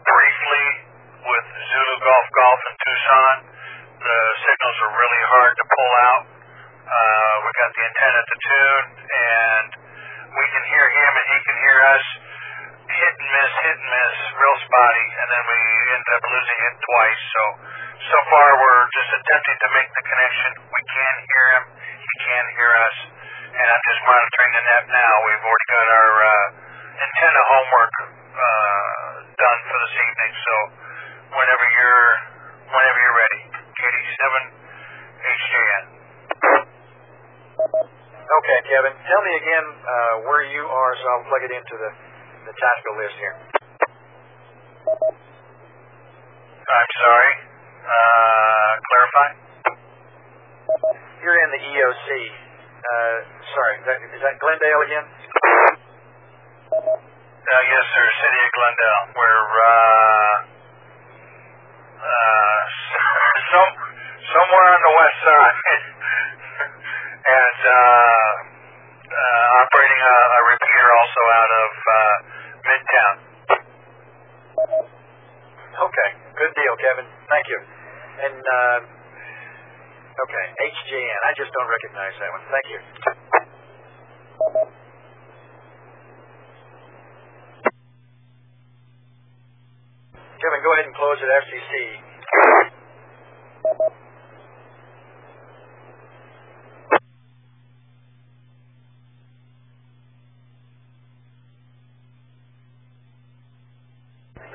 [0.08, 0.96] briefly
[1.26, 3.36] with Zulu Golf Golf in Tucson.
[3.98, 6.24] The signals are really hard to pull out.
[6.86, 9.70] Uh, we got the antenna to tune, and
[10.38, 12.06] we can hear him and he can hear us
[12.86, 15.60] hit and miss, hit and miss, real spotty, and then we
[16.00, 17.22] end up losing it twice.
[17.36, 17.44] So,
[18.08, 20.52] so far we're just attempting to make the connection.
[20.64, 21.64] We can hear him,
[22.00, 22.98] he can hear us,
[23.52, 25.14] and I'm just monitoring the net now.
[25.28, 29.12] We've already got our uh, antenna homework uh,
[29.44, 30.32] done for this evening.
[30.40, 30.56] So,
[31.36, 32.12] whenever you're,
[32.72, 33.42] whenever you're ready,
[33.76, 34.24] KD7
[35.20, 35.84] HJN.
[38.26, 38.94] Okay, Kevin.
[39.04, 41.92] Tell me again uh, where you are so I'll plug it into the,
[42.48, 43.55] the tactical list here.
[44.86, 45.02] I'm
[47.02, 47.34] sorry.
[47.82, 49.28] Uh, clarify.
[51.26, 52.10] You're in the EOC.
[52.86, 53.18] Uh,
[53.50, 55.10] sorry, is that, is that Glendale again?
[56.70, 58.06] Uh, yes, sir.
[58.14, 59.04] City of Glendale.
[59.18, 60.38] We're uh,
[62.06, 62.62] uh,
[63.54, 63.74] some
[64.38, 65.58] somewhere on the west side,
[67.42, 68.30] and uh,
[69.10, 71.98] uh, operating a, a repeater also out of uh,
[72.70, 73.16] Midtown.
[75.76, 77.08] Okay, good deal, Kevin.
[77.32, 77.60] Thank you.
[78.16, 78.80] And, uh,
[80.24, 81.20] okay, HJN.
[81.28, 82.44] I just don't recognize that one.
[82.52, 82.80] Thank you.
[90.36, 91.72] Kevin, go ahead and close at FCC.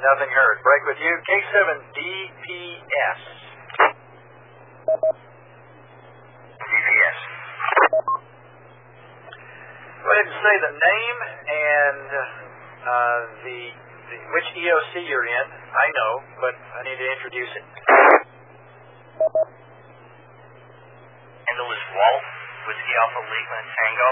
[0.01, 0.57] Nothing heard.
[0.65, 1.13] Break with you.
[1.29, 3.21] K7DPS.
[6.57, 7.19] DPS.
[10.01, 11.19] Go ahead and say the name
[11.53, 12.09] and
[12.81, 15.47] uh, the, the which EOC you're in.
[15.53, 17.65] I know, but I need to introduce it.
[21.45, 22.25] Handle is Walt,
[22.73, 24.11] Whiskey Alpha Lima Tango.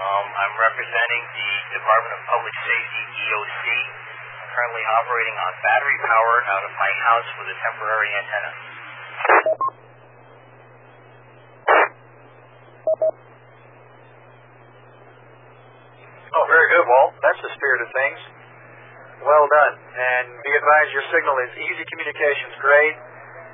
[0.00, 3.99] Um, I'm representing the Department of Public Safety, EOC.
[4.50, 8.52] Currently operating on battery power out of my house with a temporary antenna.
[16.30, 17.14] Oh, very good, Walt.
[17.22, 18.20] That's the spirit of things.
[19.22, 19.74] Well done.
[19.94, 22.96] And be advised, your signal is easy communications grade.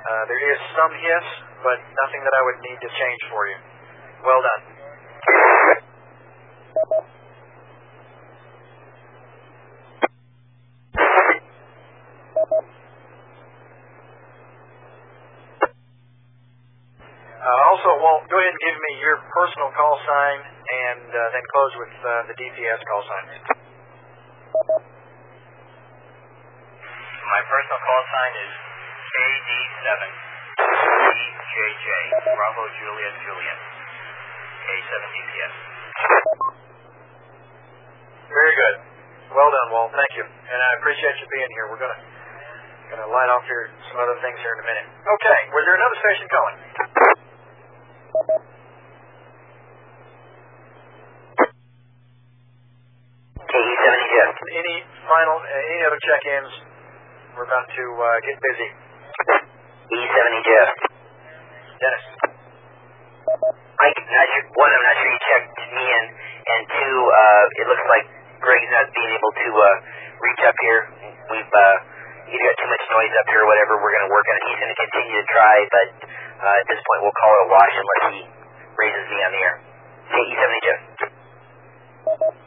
[0.07, 1.27] Uh, there is some hiss,
[1.61, 3.57] but nothing that I would need to change for you.
[4.23, 4.61] Well done.
[17.37, 19.23] Uh, also, Walt, go ahead and give me your
[19.57, 23.25] personal call sign and uh, then close with uh, the DPS call sign.
[27.25, 28.53] My personal call sign is
[29.17, 29.89] KD7
[30.61, 31.89] EJJ
[32.37, 33.59] Bravo Juliet Juliet
[34.61, 35.53] K7 DPS.
[38.29, 38.75] Very good.
[39.33, 39.89] Well done, Walt.
[39.89, 40.25] Thank you.
[40.29, 41.65] And I appreciate you being here.
[41.73, 42.01] We're gonna
[42.93, 44.85] gonna light off here some other things here in a minute.
[45.01, 45.39] Okay.
[45.49, 47.36] Was there another station calling?
[54.51, 56.53] any final uh, any other check-ins?
[57.35, 58.69] We're about to uh, get busy.
[59.87, 60.49] E72.
[61.77, 62.05] Dennis.
[63.77, 67.65] Mike, not sure, one, I'm not sure you checked me in, and two, uh, it
[67.69, 68.05] looks like
[68.41, 69.67] Greg's not being able to uh,
[70.17, 70.81] reach up here.
[71.29, 71.75] We've uh,
[72.25, 73.77] either got too much noise up here or whatever.
[73.77, 74.43] We're going to work on it.
[74.49, 75.87] He's going to continue to try, but
[76.41, 78.21] uh, at this point, we'll call it a wash unless he
[78.81, 79.55] raises me on the air.
[80.09, 82.46] Hey, E72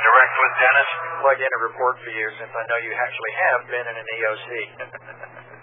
[0.00, 0.90] direct with Dennis.
[1.20, 4.08] Plug in a report for you since I know you actually have been in an
[4.16, 4.48] EOC.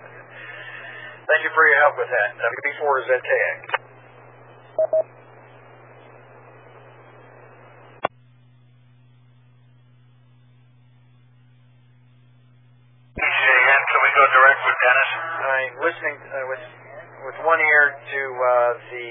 [1.27, 2.29] Thank you for your help with that.
[2.39, 3.57] WB4 is ZKX.
[13.17, 15.09] HJN, can we go direct with Dennis?
[15.41, 16.63] I'm listening uh, with
[17.25, 19.07] with one ear to uh, the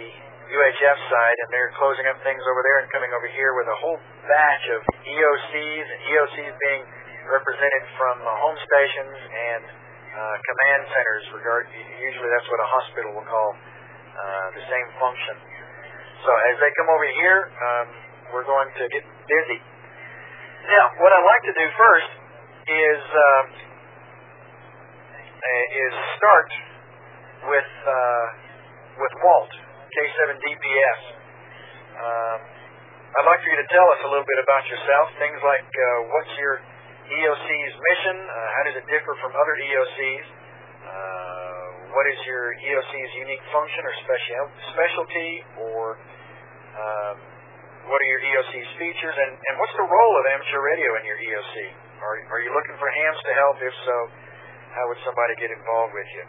[0.46, 3.76] UHF side, and they're closing up things over there and coming over here with a
[3.82, 3.98] whole
[4.30, 6.82] batch of EOCs and EOCs being
[7.26, 11.24] represented from uh, home stations and uh, command centers.
[11.34, 15.34] Regard usually that's what a hospital will call uh, the same function.
[16.22, 17.86] So as they come over here, um,
[18.30, 19.58] we're going to get busy.
[20.70, 22.10] Now, what I'd like to do first
[22.66, 23.42] is uh,
[25.46, 26.50] is start
[27.50, 28.26] with uh,
[28.98, 29.52] with Walt
[29.90, 31.00] K7DPS.
[31.96, 32.38] Um,
[33.16, 35.04] I'd like for you to tell us a little bit about yourself.
[35.16, 36.60] Things like uh, what's your
[37.06, 38.16] EOC's mission?
[38.28, 40.26] Uh, how does it differ from other EOCs?
[40.84, 41.66] Uh,
[41.96, 45.32] what is your EOC's unique function or special specialty?
[45.64, 45.96] Or
[46.76, 47.16] um,
[47.88, 49.16] what are your EOC's features?
[49.16, 51.54] And, and what's the role of amateur radio in your EOC?
[52.02, 53.56] Are, are you looking for hams to help?
[53.64, 53.96] If so,
[54.76, 56.24] how would somebody get involved with you?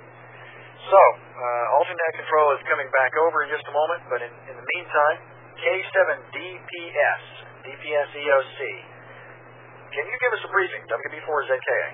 [0.87, 4.55] So, uh, alternate control is coming back over in just a moment, but in, in
[4.55, 5.19] the meantime,
[5.59, 7.23] K7DPS,
[7.67, 8.59] DPS EOC.
[9.91, 11.87] Can you give us a briefing, WB4ZKA?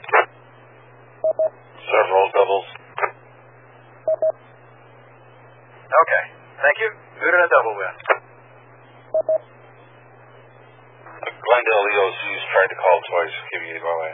[1.90, 2.68] Several doubles.
[5.90, 6.24] Okay,
[6.62, 6.90] thank you.
[7.18, 7.98] Good and a double with.
[11.34, 13.36] Glendale EOC's tried to call twice.
[13.58, 14.14] Give you go away.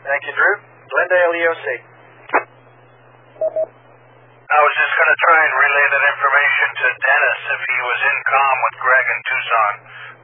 [0.00, 0.54] Thank you, Drew.
[0.88, 1.91] Glendale EOC.
[3.42, 8.00] I was just going to try and relay that information to Dennis if he was
[8.06, 9.74] in com with Greg in Tucson.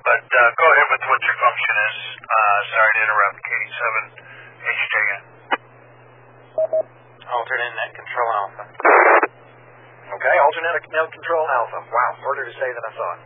[0.06, 1.96] But uh, go ahead with what your function is.
[2.14, 5.22] Uh, sorry to interrupt, K7HJN.
[7.26, 8.64] Alternate net control alpha.
[10.14, 11.78] Okay, alternate net control alpha.
[11.90, 13.20] Wow, harder to say than I thought.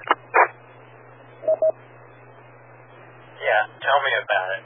[3.45, 4.63] Yeah, tell me about it.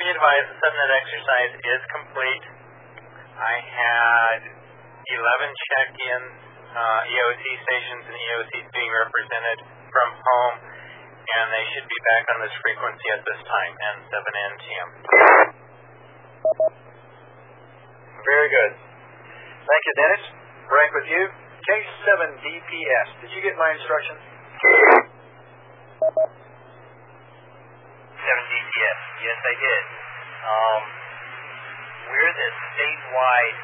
[0.00, 2.63] Be advised, the subnet exercise is complete.
[3.34, 6.34] I had 11 check-ins,
[6.70, 9.58] uh, EOC stations and EOCs being represented
[9.90, 14.88] from home, and they should be back on this frequency at this time, N7 NTM.
[18.22, 18.72] Very good.
[19.66, 20.24] Thank you, Dennis.
[20.70, 21.22] Break with you.
[21.64, 23.08] K7DPS.
[23.24, 24.20] Did you get my instructions?
[28.14, 29.00] 7DPS.
[29.24, 29.84] Yes, I did.
[30.44, 31.03] Um,
[32.10, 33.58] we're the statewide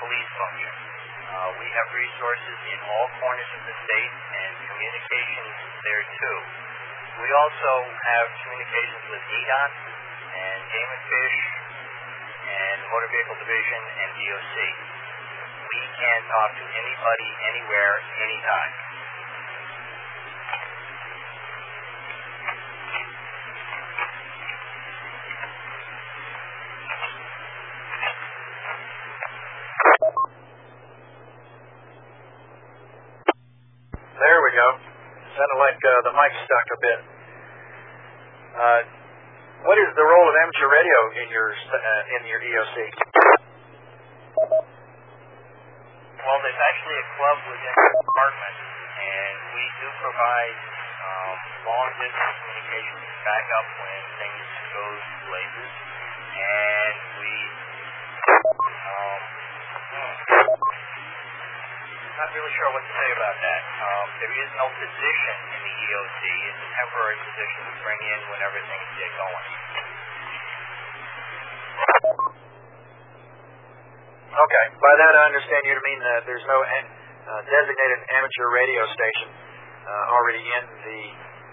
[0.00, 0.74] police function.
[1.24, 6.38] Uh, we have resources in all corners of the state and communications there too.
[7.24, 9.72] We also have communications with EDOT
[10.34, 11.38] and Game and Fish
[12.44, 14.56] and Motor Vehicle Division and DOC.
[15.64, 18.72] We can talk to anybody, anywhere, anytime.
[34.14, 34.68] There we go.
[35.36, 37.00] Sounded like uh, the mic stuck a bit.
[38.56, 38.80] Uh,
[39.68, 42.76] what is the role of amateur radio in your uh, in your EOC?
[46.24, 48.56] Well, there's actually a club within the department,
[48.96, 50.56] and we do provide
[51.04, 51.36] um,
[51.68, 54.84] long distance communications backup when things go
[55.28, 55.74] blazes,
[56.32, 57.32] and we.
[58.84, 60.33] Um,
[62.14, 63.60] not really sure what to say about that.
[63.82, 66.22] Um, there is no position in the EOC.
[66.46, 69.46] It's a temporary position we bring in whenever things get going.
[74.34, 74.66] Okay.
[74.78, 78.82] By that, I understand you to mean that there's no an, uh, designated amateur radio
[78.94, 81.00] station uh, already in the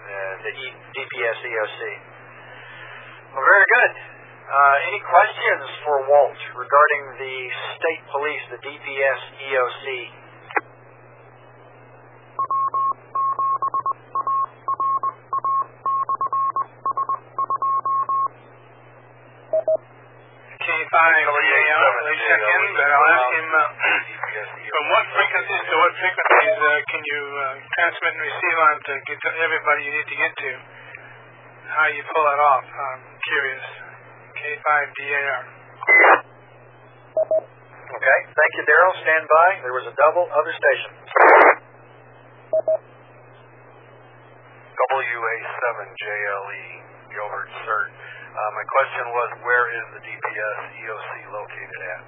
[0.02, 1.80] uh, the e- DPS EOC.
[3.34, 3.92] Well, very good.
[4.50, 7.36] Uh, any questions for Walt regarding the
[7.78, 9.86] state police, the DPS EOC?
[21.02, 23.66] K5 they check in, but I'll ask him, uh,
[24.70, 28.92] from what frequencies to what frequencies uh, can you uh, transmit and receive on to
[29.10, 30.50] get to everybody you need to get to?
[31.74, 33.64] How you pull it off, I'm curious.
[34.42, 35.42] K5DAR.
[37.92, 38.18] Okay.
[38.34, 38.94] Thank you, Daryl.
[39.02, 39.48] Stand by.
[39.62, 40.26] There was a double.
[40.26, 40.90] Other station.
[44.82, 46.64] WA7JLE,
[47.14, 48.01] Gilbert Cert.
[48.32, 52.00] Uh, my question was, where is the DPS EOC located at?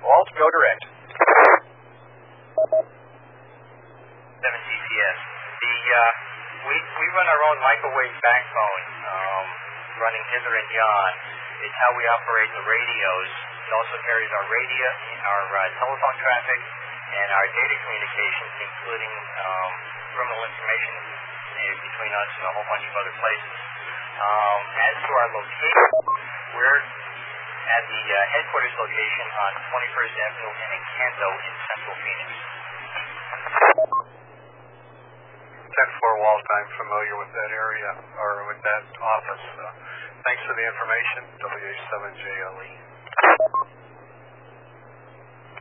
[0.00, 0.82] Walt, go direct.
[4.40, 5.18] 7CPS.
[5.60, 6.12] The uh,
[6.64, 9.44] we we run our own microwave backbone, um,
[10.00, 11.12] running hither and yon,
[11.68, 13.30] It's how we operate the radios.
[13.68, 14.88] It also carries our radio,
[15.28, 16.60] our uh, telephone traffic,
[17.20, 19.12] and our data communications, including
[19.44, 19.72] um,
[20.16, 21.04] criminal information
[21.84, 23.63] between us and a whole bunch of other places.
[24.14, 25.90] Um, as to our location,
[26.54, 26.80] we're
[27.66, 32.30] at the uh, headquarters location on 21st Avenue in Encanto in Central Phoenix.
[35.74, 37.90] 10-4 Walt, I'm familiar with that area,
[38.22, 39.44] or with that office.
[39.58, 39.66] Uh,
[40.22, 42.70] thanks for the information, WH7JLE.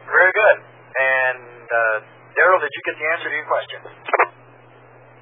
[0.05, 0.57] Very good.
[0.93, 1.97] And uh,
[2.37, 4.22] Daryl, did you get the answer to your question?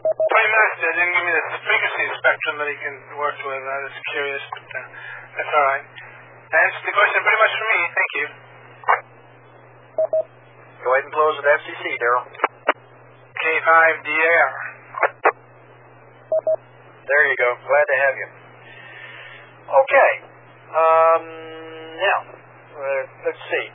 [0.01, 0.71] Pretty much.
[0.81, 3.61] Didn't give me the frequency spectrum that he can work with.
[3.61, 4.81] I was curious, but uh,
[5.37, 5.85] that's all right.
[6.51, 7.79] Answered the question pretty much for me.
[7.93, 8.25] Thank you.
[10.81, 12.25] Go ahead and close with FCC, Daryl.
[13.37, 14.49] K5DAR.
[17.05, 17.49] There you go.
[17.61, 18.27] Glad to have you.
[19.69, 20.11] Okay.
[20.71, 21.23] Um,
[22.01, 22.19] now,
[22.73, 23.67] uh, let's see.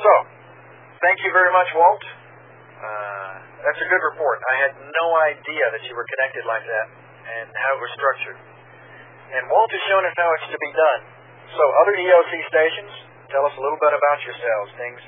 [0.00, 0.12] So,
[1.04, 2.04] thank you very much, Walt.
[2.76, 3.32] Uh,
[3.64, 4.38] that's a good report.
[4.44, 6.86] I had no idea that you were connected like that
[7.26, 8.38] and how it was structured.
[9.32, 11.00] And Walt has shown us how it's to be done.
[11.56, 12.92] So, other EOC stations,
[13.32, 14.70] tell us a little bit about yourselves.
[14.76, 15.00] Things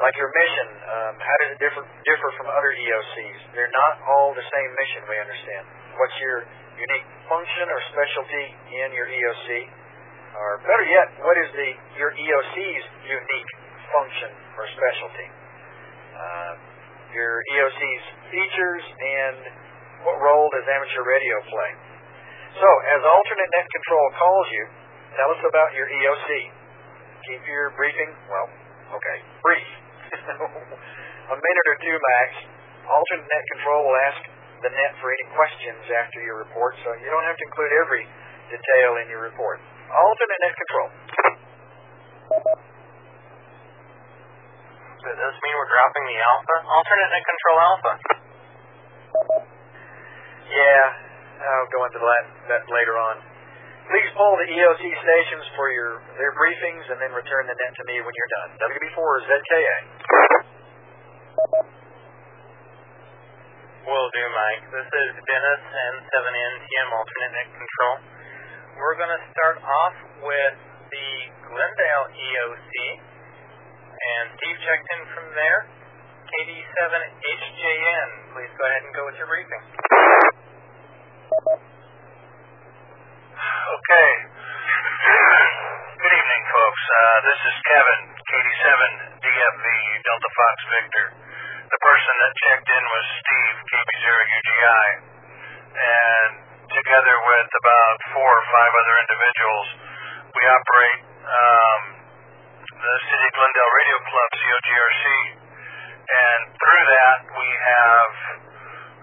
[0.00, 0.68] like your mission.
[0.90, 3.38] Um, how does it differ differ from other EOCs?
[3.54, 5.00] They're not all the same mission.
[5.06, 5.64] We understand.
[5.94, 6.38] What's your
[6.74, 9.48] unique function or specialty in your EOC?
[10.34, 13.50] Or better yet, what is the your EOC's unique
[13.94, 15.28] function or specialty?
[16.14, 16.54] Uh,
[17.14, 19.38] your EOC's features and
[20.04, 21.70] what role does amateur radio play?
[22.58, 24.64] So, as alternate net control calls you,
[25.16, 26.28] tell us about your EOC.
[27.24, 28.46] Keep your briefing, well,
[28.94, 29.68] okay, brief.
[31.34, 32.28] A minute or two max.
[32.84, 34.20] Alternate net control will ask
[34.60, 38.04] the net for any questions after your report, so you don't have to include every
[38.52, 39.58] detail in your report.
[39.88, 40.88] Alternate net control.
[45.04, 46.56] Does this mean we're dropping the alpha?
[46.64, 47.92] Alternate net control alpha.
[50.48, 50.84] Yeah,
[51.44, 53.20] I'll go into that, that later on.
[53.84, 57.84] Please poll the EOC stations for your their briefings and then return the net to
[57.84, 58.50] me when you're done.
[58.64, 59.76] WB4 ZKA.
[63.84, 64.64] Will do, Mike.
[64.72, 67.94] This is Dennis and 7NTM alternate net control.
[68.80, 70.56] We're going to start off with
[70.88, 71.08] the
[71.44, 72.72] Glendale EOC,
[73.94, 75.60] and Steve checked in from there.
[76.34, 79.62] KD7HJN, please go ahead and go with your briefing.
[83.34, 84.10] Okay.
[85.94, 86.82] Good evening, folks.
[86.84, 89.66] Uh, this is Kevin, KD7DFV,
[90.02, 91.06] Delta Fox Victor.
[91.70, 94.88] The person that checked in was Steve, KB0UGI.
[95.74, 96.32] And
[96.66, 99.66] together with about four or five other individuals,
[100.34, 101.82] we operate um,
[102.74, 105.04] the City of Glendale Radio Club, COGRC.
[106.04, 108.14] And through that, we have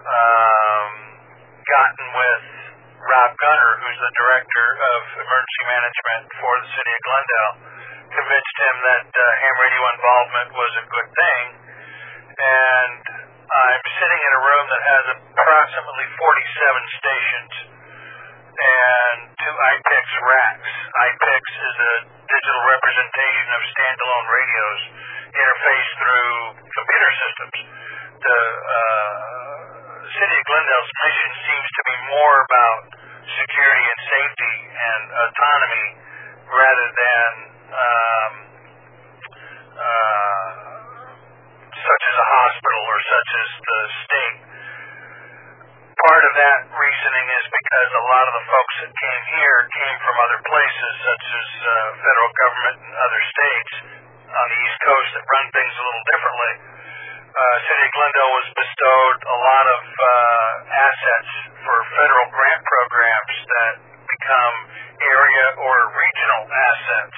[0.02, 0.90] um,
[1.64, 2.44] gotten with
[3.02, 7.54] Rob Gunner, who's the director of emergency management for the city of Glendale,
[8.12, 11.44] convinced him that uh, ham radio involvement was a good thing.
[12.38, 13.00] And
[13.52, 17.71] I'm sitting in a room that has approximately 47 stations
[18.52, 20.72] and two IPICS racks.
[20.92, 21.94] IPICS is a
[22.28, 24.80] digital representation of standalone radios
[25.32, 27.56] interfaced through computer systems.
[28.22, 29.12] The uh,
[30.12, 32.78] city of Glendale's mission seems to be more about
[33.24, 35.86] security and safety and autonomy
[36.52, 37.30] rather than
[37.72, 38.32] um,
[39.72, 40.48] uh,
[41.72, 44.41] such as a hospital or such as the state.
[45.92, 49.96] Part of that reasoning is because a lot of the folks that came here came
[50.00, 51.70] from other places, such as uh,
[52.00, 53.72] federal government and other states
[54.32, 56.52] on the East Coast that run things a little differently.
[57.32, 61.30] Uh, City of Glendale was bestowed a lot of uh, assets
[61.60, 63.74] for federal grant programs that
[64.08, 64.54] become
[64.96, 67.16] area or regional assets,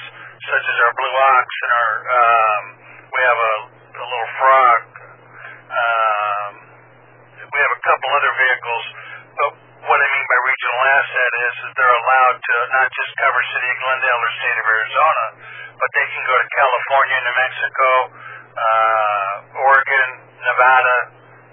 [0.51, 2.63] such as our Blue Ox and our, um,
[3.07, 4.79] we have a, a little frog.
[5.75, 6.34] Um,
[7.55, 8.85] we have a couple other vehicles,
[9.39, 9.51] but
[9.87, 13.69] what I mean by regional asset is that they're allowed to not just cover City
[13.71, 15.25] of Glendale or State of Arizona,
[15.79, 17.89] but they can go to California, New Mexico,
[18.59, 19.33] uh,
[19.71, 20.09] Oregon,
[20.43, 20.99] Nevada,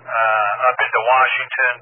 [0.09, 1.73] uh, up into Washington,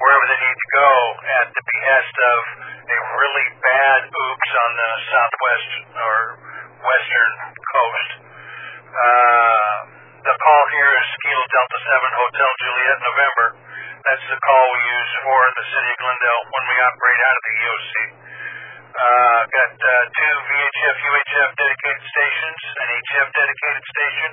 [0.00, 0.90] wherever they need to go
[1.36, 2.38] at the behest of
[2.80, 5.70] a really bad oops on the southwest
[6.00, 6.16] or
[6.80, 8.10] western coast.
[8.88, 9.76] Uh,
[10.26, 13.46] the call here is Kilo Delta 7 Hotel Juliet November.
[14.06, 17.42] That's the call we use for the city of Glendale when we operate out of
[17.42, 17.92] the EOC.
[18.06, 24.30] Uh, got uh, two VHF UHF dedicated stations, an HF dedicated station,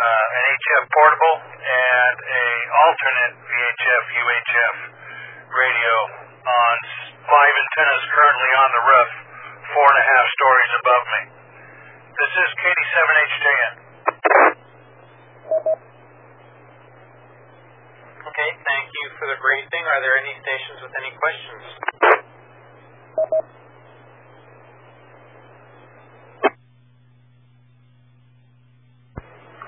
[0.00, 2.46] uh, an HF portable, and a
[2.88, 4.76] alternate VHF UHF
[5.52, 5.96] radio
[6.40, 6.74] on
[7.20, 9.10] five antennas currently on the roof,
[9.76, 11.22] four and a half stories above me.
[12.16, 13.72] This is KD7HJN.
[18.20, 19.80] Okay, thank you for the briefing.
[19.88, 21.64] Are there any stations with any questions?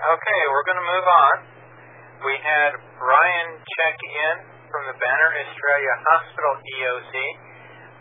[0.05, 1.35] Okay, we're going to move on.
[2.29, 4.35] We had Brian check in
[4.69, 7.15] from the Banner Estrella Hospital EOC.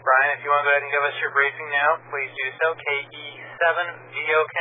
[0.04, 2.48] Brian, if you want to go ahead and give us your briefing now, please do
[2.60, 2.76] so.
[2.76, 4.58] KE7VOK.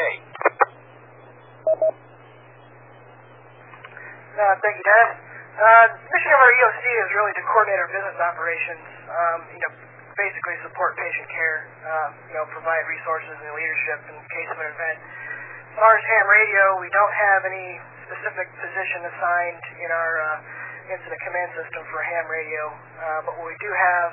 [4.38, 5.29] Uh, thank you, Dad.
[5.50, 9.60] Uh, the mission of our EOC is really to coordinate our business operations, um, you
[9.66, 9.72] know,
[10.14, 14.68] basically support patient care, uh, you know, provide resources and leadership in case of an
[14.70, 14.98] event.
[15.00, 20.92] As far as ham radio, we don't have any specific position assigned in our uh,
[20.94, 24.10] incident command system for ham radio, uh, but what we do have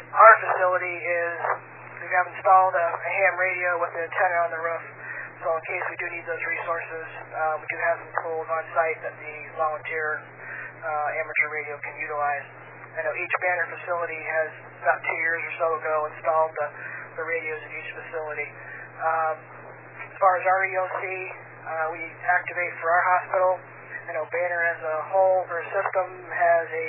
[0.00, 1.36] at our facility is
[2.00, 4.84] we have installed a, a ham radio with an antenna on the roof.
[5.40, 8.62] So in case we do need those resources, uh, we do have some tools on
[8.76, 10.20] site that the volunteer
[10.84, 12.44] uh, amateur radio can utilize.
[12.92, 14.50] I know each banner facility has
[14.84, 16.68] about two years or so ago installed the,
[17.16, 18.48] the radios in each facility.
[19.00, 19.36] Um,
[20.12, 23.52] as far as our EOC, uh, we activate for our hospital.
[24.12, 26.88] I know Banner as a whole or system has a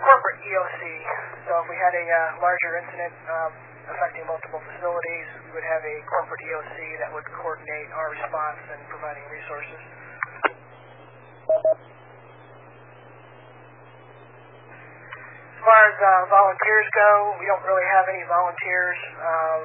[0.00, 0.80] corporate EOC.
[1.44, 3.52] So if we had a uh, larger incident um,
[3.88, 8.80] affecting multiple facilities, we would have a corporate EOC that would coordinate our response and
[8.92, 9.80] providing resources.
[15.58, 19.60] As far as uh, volunteers go, we don't really have any volunteers um,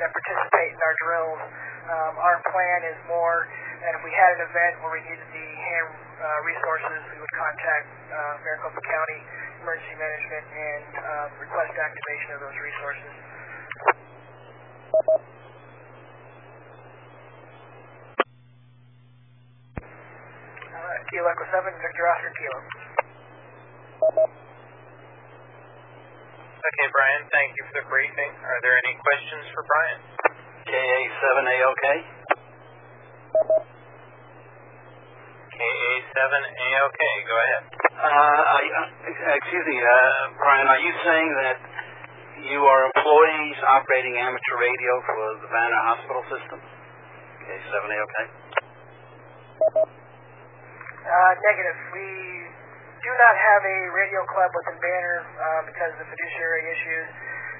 [0.00, 1.40] that participate in our drills.
[1.86, 3.48] Um, our plan is more
[3.84, 7.34] that if we had an event where we needed the ham uh, resources, we would
[7.36, 9.20] contact uh, Maricopa County
[9.62, 13.12] Emergency Management and uh, request activation of those resources.
[21.06, 22.58] Kilo Echo 7, Victor Oscar Kilo.
[26.66, 28.30] Okay, Brian, thank you for the briefing.
[28.42, 29.98] Are there any questions for Brian?
[30.66, 31.84] KA7AOK?
[35.56, 37.64] KA7AOK, go ahead.
[37.96, 41.56] Uh, I, uh, excuse me, uh, Brian, are you saying that
[42.44, 46.58] you are employees operating amateur radio for the Banner Hospital System?
[47.40, 48.16] K7AOK?
[49.72, 51.78] Uh, negative.
[51.96, 52.08] We
[53.00, 57.08] do not have a radio club within Banner uh, because of the fiduciary issues.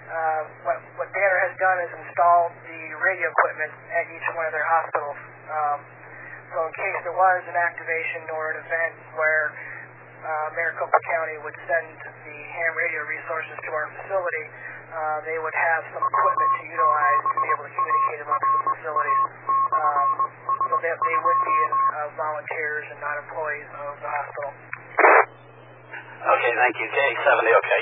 [0.06, 4.52] Uh, what, what Banner has done is installed the radio equipment at each one of
[4.52, 5.18] their hospitals.
[5.48, 5.78] Um,
[6.52, 9.56] so in case there was an activation or an event where
[10.26, 14.44] uh, Maricopa County would send the ham radio resources to our facility,
[14.90, 18.60] uh, they would have some equipment to utilize to be able to communicate amongst the
[18.74, 19.22] facilities.
[19.70, 20.10] Um,
[20.66, 21.58] so that they would be
[21.94, 24.50] uh, volunteers and not employees of the hospital.
[26.26, 26.88] Okay, thank you.
[26.90, 27.72] K7AOK?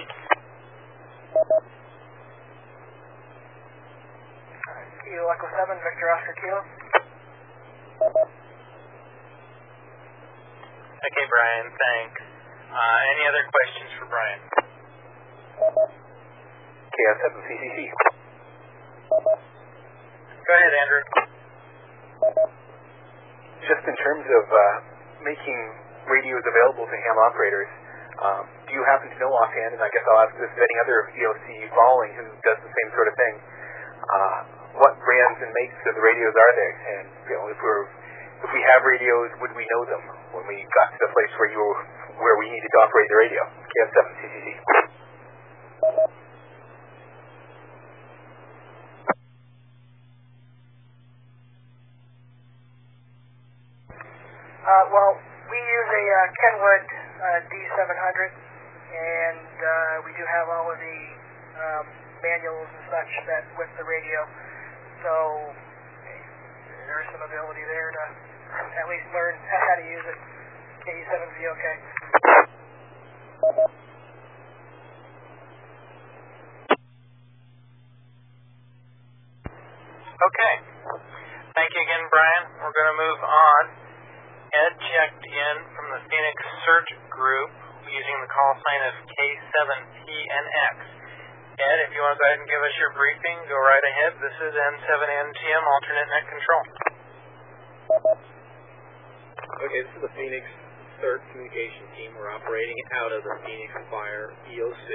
[5.05, 6.61] Kilo Echo 7, Victor Oscar Kilo.
[11.05, 12.24] Okay, Brian, thanks.
[12.75, 14.43] Uh, any other questions for Brian?
[16.91, 17.79] KF7CCC.
[20.43, 21.03] Go ahead, Andrew.
[23.63, 24.59] Just in terms of uh,
[25.23, 25.59] making
[26.11, 27.71] radios available to ham operators,
[28.19, 30.77] um, do you happen to know offhand, and I guess I'll ask this of any
[30.83, 31.47] other EOC
[31.79, 33.35] following who does the same sort of thing,
[34.03, 34.39] uh,
[34.83, 36.75] what brands and makes of the radios are there?
[36.99, 37.87] And you know, if we're
[38.45, 40.03] if we have radios, would we know them
[40.37, 41.81] when we got to the place where you were,
[42.19, 43.43] where we needed to operate the radio?
[43.43, 44.47] KF7CCC.
[54.65, 55.13] Uh, well,
[55.53, 59.71] we use a uh, Kenwood uh, D700, and uh,
[60.09, 60.99] we do have all of the
[61.61, 61.85] um,
[62.25, 64.25] manuals and such that with the radio.
[65.05, 65.53] So
[66.89, 68.05] there is some ability there to
[68.81, 70.19] at least learn how to use it.
[70.85, 71.49] KE7VOK.
[71.61, 71.77] Okay.
[81.55, 82.45] Thank you again, Brian.
[82.59, 83.63] We're going to move on.
[84.55, 87.51] Ed checked in from the Phoenix CERT Group
[87.87, 90.75] using the call sign of K7PNX.
[91.55, 94.13] Ed, if you want to go ahead and give us your briefing, go right ahead.
[94.19, 96.63] This is N7NTM alternate net control.
[99.63, 100.64] Okay, this is the Phoenix
[101.05, 102.17] CERT communication team.
[102.17, 104.89] We're operating out of the Phoenix Fire EOC.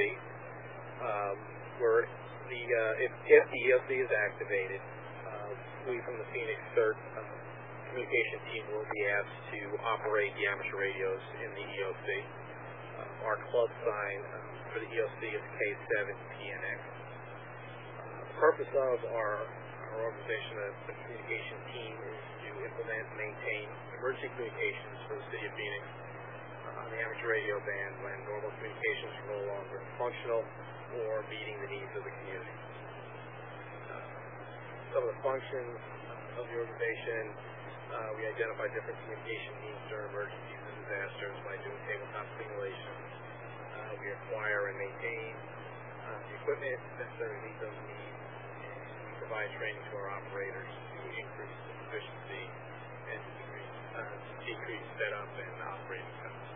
[1.06, 1.38] Um,
[1.78, 2.10] we're
[2.50, 5.54] the uh, if, if the EOC is activated, uh,
[5.86, 7.22] we from the Phoenix CERT uh,
[7.94, 12.08] communication team will be asked to operate the amateur radios in the EOC.
[12.10, 16.80] Uh, our club sign uh, for the EOC is K7PNX.
[16.90, 20.58] Uh, the purpose of our, our organization,
[20.90, 22.29] the communication team, is
[22.64, 27.58] implement and maintain emergency communications for the city of Phoenix uh, on the amateur radio
[27.64, 30.44] band when normal communications are no longer functional
[31.06, 32.58] or meeting the needs of the community.
[33.90, 34.12] Uh,
[34.96, 35.78] some of the functions
[36.40, 37.36] of the organization,
[37.94, 43.06] uh, we identify different communication needs during emergencies and disasters by doing tabletop simulations.
[43.70, 45.34] Uh, we acquire and maintain
[46.06, 48.18] uh, the equipment necessary to meet those needs,
[49.06, 52.46] we provide training to our operators to increase efficiency
[53.10, 54.16] and decrease, uh,
[54.46, 56.54] decrease setup and operating costs.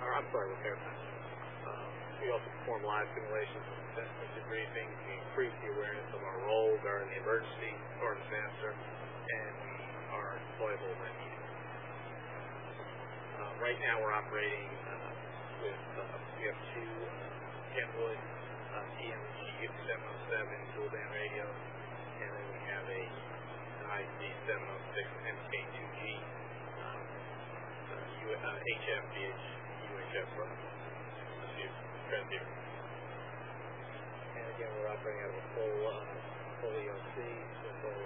[0.00, 1.04] Or, I'm sorry, repair costs.
[1.68, 1.88] Um,
[2.24, 4.96] we also perform live simulations and assessments and briefings.
[5.04, 9.76] We increase the awareness of our role during the emergency or disaster, and we
[10.16, 11.44] are deployable when needed.
[13.36, 15.12] Uh, right now, we're operating uh,
[15.60, 21.58] with uh, we have two uh, Kenwood uh, TMG 707 dual band radios,
[22.24, 23.19] and then we have a
[23.90, 25.98] IC706 MK2G
[26.78, 27.02] um,
[27.90, 29.44] uh, uh, HFDH
[29.90, 30.30] UHF
[32.06, 32.50] transceiver.
[34.38, 36.06] And again, we're operating out of a full, uh,
[36.62, 37.18] full ELC,
[37.62, 38.00] so full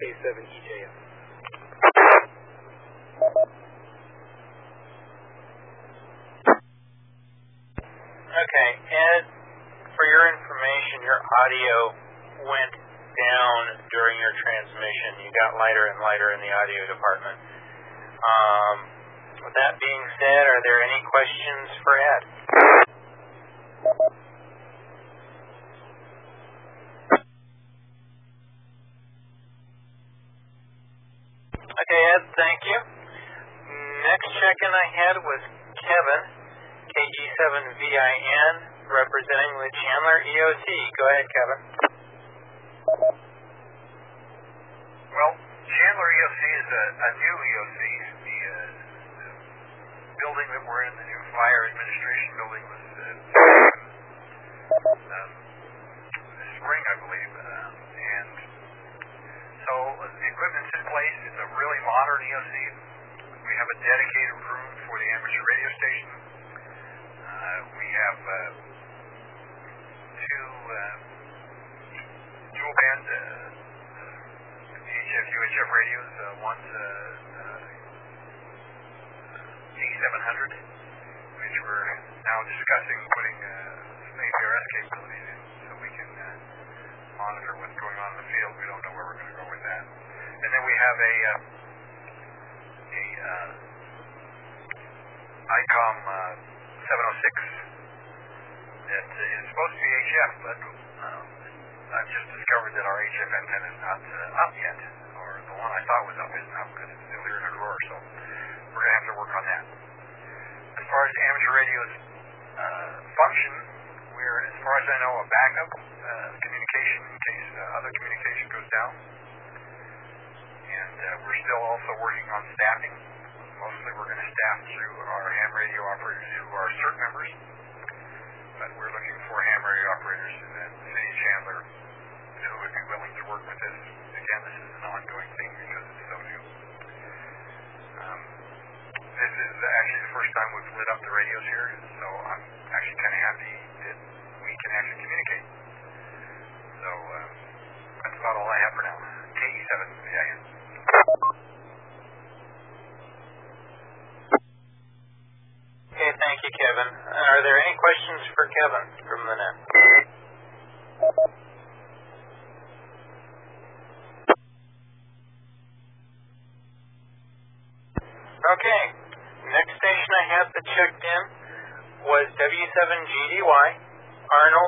[0.00, 1.09] K7EJF.
[8.90, 9.22] Ed,
[9.94, 11.76] for your information, your audio
[12.42, 13.58] went down
[13.94, 15.22] during your transmission.
[15.22, 17.38] You got lighter and lighter in the audio department.
[18.18, 18.76] Um,
[19.46, 22.22] with that being said, are there any questions for Ed?
[31.70, 32.78] Okay, Ed, thank you.
[34.02, 35.42] Next check-in I had was
[35.78, 36.22] Kevin,
[36.90, 38.54] KG7VIN,
[39.60, 40.66] the Chandler EOC.
[40.96, 41.89] Go ahead, Kevin.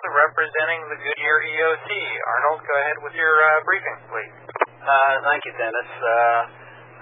[0.02, 1.88] Arnold representing the Goodyear EOC.
[2.26, 4.34] Arnold, go ahead with your uh, briefing, please.
[4.82, 5.90] Uh, thank you, Dennis.
[5.94, 6.42] Uh,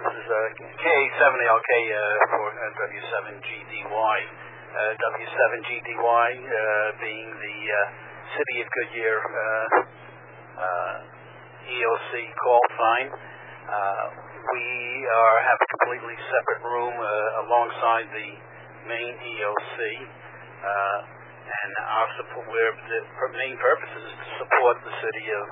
[0.05, 0.37] this is uh,
[0.85, 4.17] K7LK uh, for uh, W7GDY.
[4.21, 6.53] Uh, W7GDY uh,
[7.01, 7.59] being the
[8.37, 9.17] City of Goodyear
[11.73, 13.09] EOC call sign.
[13.17, 14.67] We
[15.09, 16.97] are have a completely separate room
[17.49, 18.31] alongside the
[18.93, 19.81] main EOC,
[21.51, 22.47] and our support.
[22.51, 25.45] Where the main purpose is to support the city of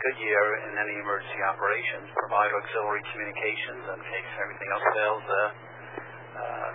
[0.00, 5.24] Goodyear in any emergency operations, provide auxiliary communications in case everything else fails.
[5.28, 5.36] Uh,
[6.40, 6.70] uh,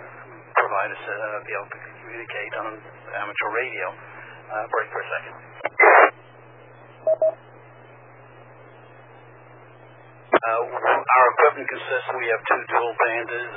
[0.54, 2.70] provide us uh, be able to communicate on
[3.18, 3.86] amateur radio.
[4.46, 5.36] Break for a second.
[10.46, 13.50] Our equipment consists, we have two dual banders,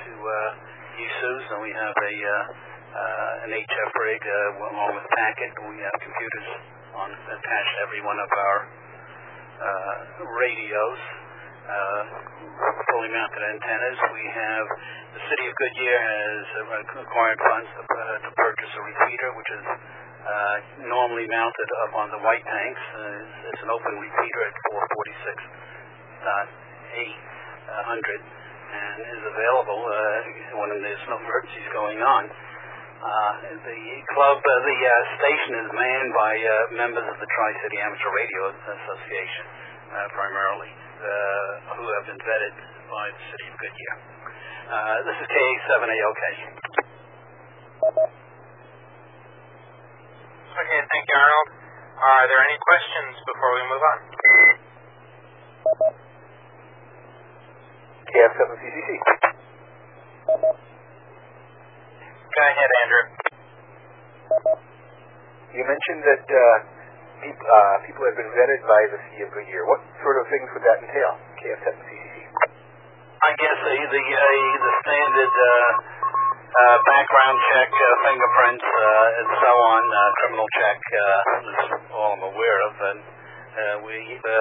[0.00, 0.16] two
[0.96, 2.14] Yaesus, and we have a
[3.46, 5.52] an HF rig uh, along with packet.
[5.70, 6.48] We have computers
[6.96, 8.58] attached to every one of our
[9.56, 11.00] uh, radios,
[11.66, 12.04] uh,
[12.92, 13.96] fully mounted antennas.
[14.12, 14.66] We have
[15.16, 19.64] the city of Goodyear has uh, acquired funds to, uh, purchase a repeater, which is
[19.66, 20.56] uh,
[20.90, 22.80] normally mounted up on the white tanks.
[22.92, 24.52] Uh, it's, an open repeater at
[26.20, 28.20] 446.800
[28.66, 32.28] and is available uh, when there's no emergencies going on.
[32.96, 33.80] Uh, the
[34.16, 38.40] club, uh, the uh, station is manned by uh, members of the Tri-City Amateur Radio
[38.56, 39.44] Association,
[39.92, 42.56] uh, primarily, uh, who have been vetted
[42.88, 43.96] by the city of Goodyear.
[44.72, 46.22] Uh, this is KA7AOK.
[50.56, 51.48] Okay, thank you, Arnold.
[52.00, 53.98] Are there any questions before we move on?
[58.08, 58.88] KF7CCC.
[62.36, 63.04] Go ahead, Andrew.
[65.56, 66.44] You mentioned that uh,
[67.24, 69.64] peop, uh, people have been vetted by the city of Goodyear.
[69.64, 71.16] What sort of things would that entail?
[71.40, 72.16] KF7CCC.
[73.24, 79.28] I guess the the, uh, the standard uh, uh, background check, uh, fingerprints, uh, and
[79.40, 82.74] so on, uh, criminal check uh, is all I'm aware of.
[82.84, 84.36] And uh, we uh,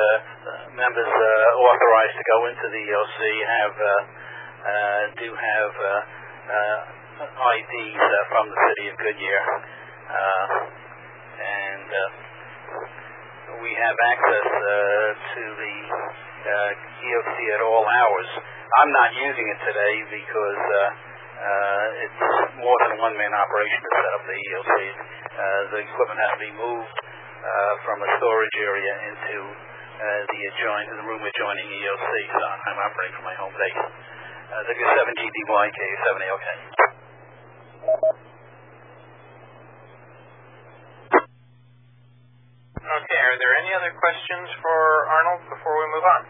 [0.75, 3.87] members uh, authorized to go into the EOC have uh,
[4.67, 5.87] uh, do have uh,
[6.51, 6.79] uh,
[7.15, 9.43] IDs uh, from the city of Goodyear,
[10.11, 10.47] uh,
[11.39, 12.01] and uh,
[13.63, 15.75] we have access uh, to the
[16.43, 16.71] uh,
[17.07, 18.29] EOC at all hours.
[18.75, 20.79] I'm not using it today because uh,
[21.39, 22.21] uh, it's
[22.59, 24.71] more than one-man operation to set up the EOC.
[24.75, 30.03] Uh, the equipment has to be moved uh, from a storage area into uh,
[30.35, 32.11] the adjoin the room adjoining EOC.
[32.27, 33.79] So I'm operating from my home base.
[34.45, 36.74] Uh, W7GDYK 7AOK.
[37.85, 38.01] Okay,
[43.21, 46.21] are there any other questions for Arnold before we move on?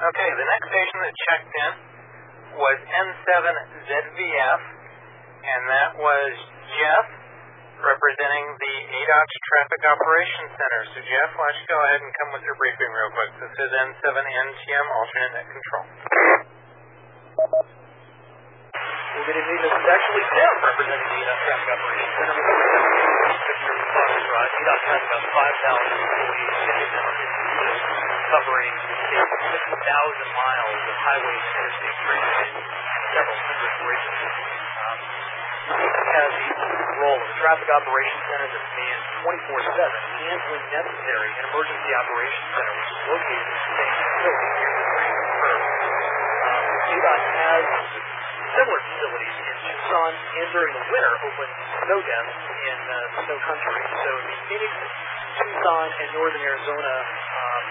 [0.00, 1.72] Okay, the next station that checked in
[2.60, 4.60] was N7ZVF,
[5.48, 6.32] and that was
[6.76, 7.19] Jeff
[7.80, 10.82] representing the ADOT Traffic Operations Center.
[10.92, 13.30] So, Jeff, why don't you go ahead and come with your briefing real quick?
[13.40, 15.84] This is N7NTM alternate net control.
[17.40, 19.58] Well, good evening.
[19.64, 22.36] This is actually Tim representing the ADOT Traffic Operations Center.
[24.60, 26.52] ADOT has about 5,000 employees
[28.30, 29.72] covering 6,000
[30.30, 32.54] miles of highways and interstate freeways,
[33.10, 34.20] several hundred bridges.
[34.80, 35.29] Um,
[35.70, 36.32] has
[36.90, 42.48] the role of Traffic Operations Center that's manned 24-7 and when necessary, an Emergency Operations
[42.50, 45.62] Center, which is located in the same facility here in.
[46.40, 46.64] Um,
[47.00, 47.64] has
[48.58, 51.48] similar facilities in Tucson and during the winter open
[51.86, 53.82] snow dams in uh, snow country.
[53.94, 54.72] So the Phoenix,
[55.38, 57.64] Tucson, and Northern Arizona um,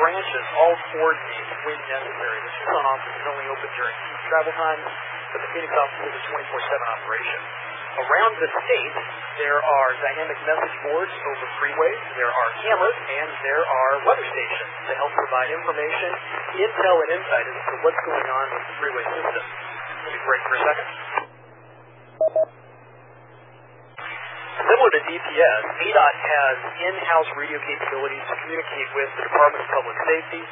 [0.00, 2.38] branches all coordinate when necessary.
[2.40, 3.96] The Tucson office is only open during
[4.32, 4.84] travel times,
[5.32, 7.40] but the Phoenix office is a 24-7 operation.
[7.92, 8.96] Around the state,
[9.36, 14.72] there are dynamic message boards over freeways, there are cameras, and there are weather stations
[14.88, 16.10] to help provide information,
[16.56, 19.44] intel, and insight as to what's going on with the freeway system.
[20.04, 20.88] Let me break for a second.
[24.52, 29.96] Similar to DPS, ADOT has in-house radio capabilities to communicate with the Department of Public
[30.08, 30.42] Safety,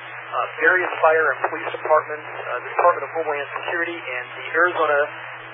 [0.62, 4.98] various fire and police departments, uh, the Department of Homeland Security, and the Arizona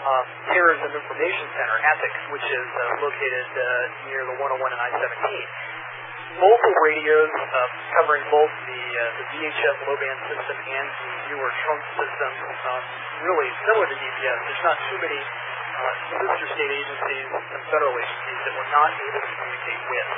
[0.07, 0.24] uh,
[0.55, 3.64] Terrorism Information Center, ATIC, which is uh, located uh,
[4.07, 6.39] near the 101 and I-17.
[6.39, 11.51] multiple radios uh, covering both the, uh, the VHF low band system and the newer
[11.64, 12.31] trunk system.
[12.45, 12.83] Um,
[13.24, 14.39] really similar to DPS.
[14.45, 19.20] There's not too many uh, sister state agencies and federal agencies that we're not able
[19.24, 20.09] to communicate with.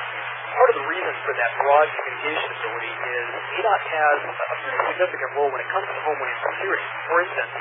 [0.59, 3.27] Part of the reason for that broad communication ability is
[3.63, 6.83] ADOT has a pretty significant role when it comes to homeland security.
[7.07, 7.53] For instance,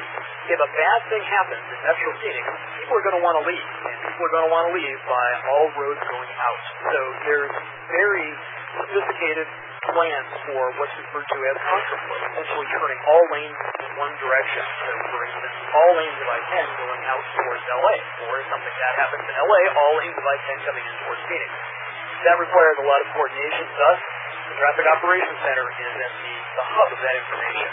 [0.50, 3.70] if a bad thing happens in Metro Phoenix, people are going to want to leave,
[3.86, 6.62] and people are going to want to leave by all roads going out.
[6.90, 7.54] So there's
[7.94, 8.28] very
[8.82, 9.46] sophisticated
[9.94, 14.66] plans for what's referred to as contraflow, essentially turning all lanes in one direction.
[14.66, 17.96] So, for instance, all lanes of I-10 going out towards LA,
[18.26, 21.77] or if something bad happens in LA, all lanes of I-10 coming in towards Phoenix.
[22.26, 23.66] That requires a lot of coordination.
[23.78, 24.00] Thus,
[24.50, 27.70] the Traffic Operations Center is at the, the hub of that information.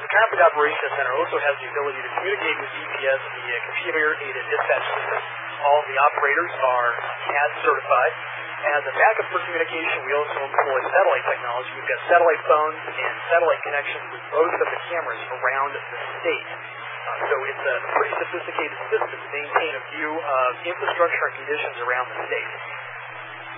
[0.00, 4.86] The Traffic Operations Center also has the ability to communicate with DPS via computer-aided dispatch
[4.90, 5.22] system.
[5.60, 6.88] All the operators are
[7.30, 8.12] CAD certified.
[8.60, 11.70] As a backup for communication, we also employ satellite technology.
[11.78, 15.82] We've got satellite phones and satellite connections with both of the cameras around the
[16.20, 16.48] state.
[16.50, 21.76] Uh, so it's a pretty sophisticated system to maintain a view of infrastructure and conditions
[21.86, 22.50] around the state.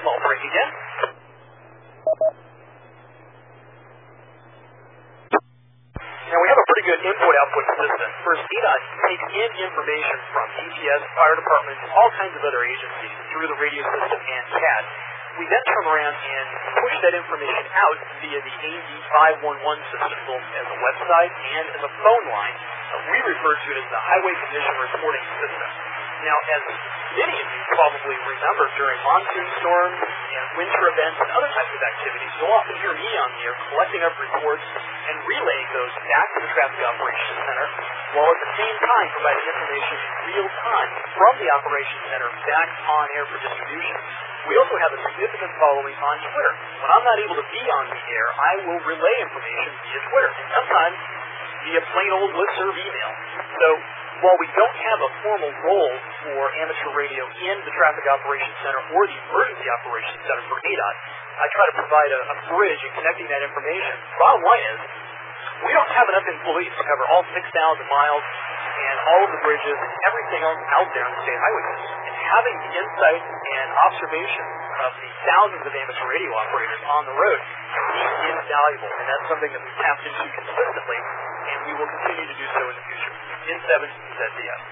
[0.02, 0.70] Small break again.
[6.26, 8.08] Now we have a pretty good input-output system.
[8.26, 13.46] First, ADOT takes in information from DPS, fire departments, all kinds of other agencies through
[13.46, 14.84] the radio system and CAD.
[15.38, 16.46] We then turn around and
[16.82, 21.92] push that information out via the AZ511 system, both as a website and as a
[22.02, 22.56] phone line.
[22.58, 25.91] Uh, we refer to it as the Highway Condition Reporting System.
[26.22, 26.62] Now, as
[27.18, 31.82] many of you probably remember, during monsoon storms and winter events and other types of
[31.82, 36.26] activities, you'll often hear me on the air collecting up reports and relaying those back
[36.30, 37.66] to the Traffic Operations Center,
[38.14, 42.68] while at the same time providing information in real time from the Operations Center back
[42.70, 43.98] on air for distribution.
[44.46, 46.52] We also have a significant following on Twitter.
[46.86, 50.30] When I'm not able to be on the air, I will relay information via Twitter,
[50.54, 50.96] sometimes
[51.66, 53.10] via plain old listserv email.
[53.58, 53.68] So
[54.22, 58.80] while we don't have a formal role for amateur radio in the Traffic Operations Center
[58.94, 60.96] or the Emergency Operations Center for ADOT,
[61.42, 63.94] I try to provide a, a bridge in connecting that information.
[64.22, 64.80] Bottom line is,
[65.66, 67.42] we don't have enough employees to cover all 6,000
[67.90, 68.24] miles
[68.62, 71.82] and all of the bridges and everything else out there on the state highways.
[72.06, 74.46] And having the insight and observation
[74.86, 79.50] of the thousands of amateur radio operators on the road is invaluable, and that's something
[79.50, 81.00] that we've tapped into consistently,
[81.42, 83.31] and we will continue to do so in the future.
[83.42, 84.62] In 7 ZDF.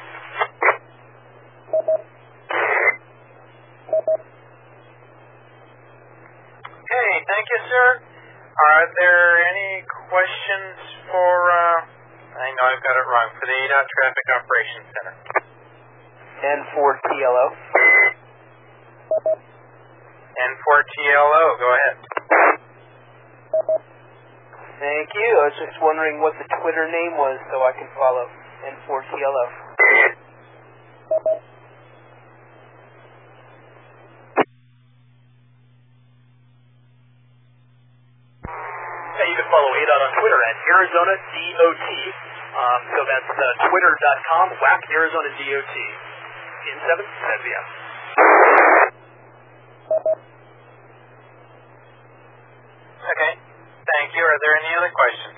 [6.71, 7.87] Okay, thank you, sir.
[7.99, 10.79] Are there any questions
[11.11, 11.83] for, uh,
[12.39, 15.15] I know I've got it wrong, for the ADOT Traffic Operations Center?
[16.47, 17.47] N4TLO.
[20.31, 21.97] N4TLO, go ahead.
[24.79, 25.29] Thank you.
[25.37, 28.31] I was just wondering what the Twitter name was so I can follow
[28.61, 29.45] N4TLO.
[38.41, 41.89] Yeah, you can follow ADOT on Twitter at Arizona DOT.
[42.51, 45.75] Um, so that's uh, twitter.com, whack Arizona DOT.
[46.61, 47.67] In 7 ZVF.
[53.01, 53.33] Okay,
[53.89, 54.23] thank you.
[54.23, 55.37] Are there any other questions?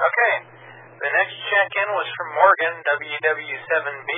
[0.00, 0.34] Okay,
[0.96, 4.12] the next check-in was from Morgan, WW7B,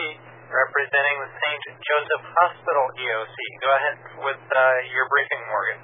[0.47, 1.63] representing the St.
[1.75, 3.37] Joseph Hospital EOC.
[3.59, 4.63] Go ahead with uh,
[4.95, 5.79] your briefing, Morgan.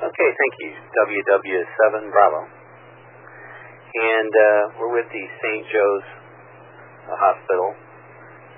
[0.00, 0.72] Okay, thank you.
[0.80, 2.48] WW7 Bravo.
[2.48, 5.62] And uh, we're with the St.
[5.68, 6.08] Joe's
[7.20, 7.76] Hospital.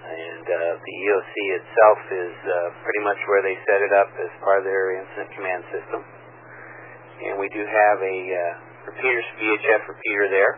[0.06, 2.54] And uh, the EOC itself is uh,
[2.86, 6.21] pretty much where they set it up as part of their incident command system.
[7.22, 8.40] And we do have a uh,
[8.90, 10.52] repeater, VHF repeater there.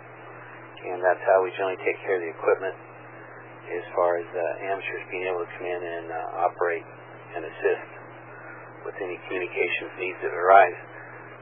[0.85, 2.77] And that's how we generally take care of the equipment
[3.73, 6.85] as far as uh, amateurs being able to come in and uh, operate
[7.37, 7.89] and assist
[8.85, 10.77] with any communications needs that arise.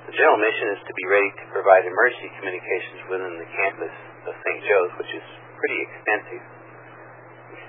[0.07, 3.95] The general mission is to be ready to provide emergency communications within the campus
[4.27, 4.61] of St.
[4.67, 5.27] Joe's, which is
[5.59, 6.43] pretty extensive.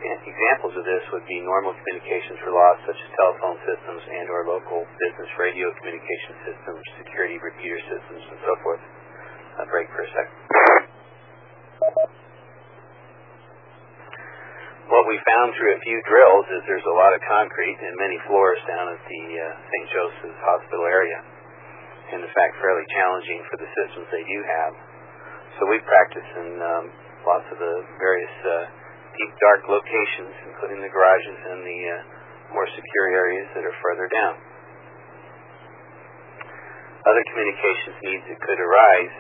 [0.04, 4.44] Examples of this would be normal communications for loss, such as telephone systems and or
[4.44, 8.84] local business radio communication systems, security repeater systems, and so forth.
[9.60, 10.40] I'll break for a second.
[14.92, 18.20] What we found through a few drills is there's a lot of concrete and many
[18.28, 19.88] floors down at the uh, St.
[19.88, 21.20] Joseph's Hospital area,
[22.12, 24.74] and in fact fairly challenging for the systems they do have.
[25.60, 26.86] So we practice in um,
[27.24, 28.83] lots of the various uh,
[29.18, 34.08] deep, dark locations, including the garages and the uh, more secure areas that are further
[34.10, 34.36] down.
[37.04, 39.16] Other communications needs that could arise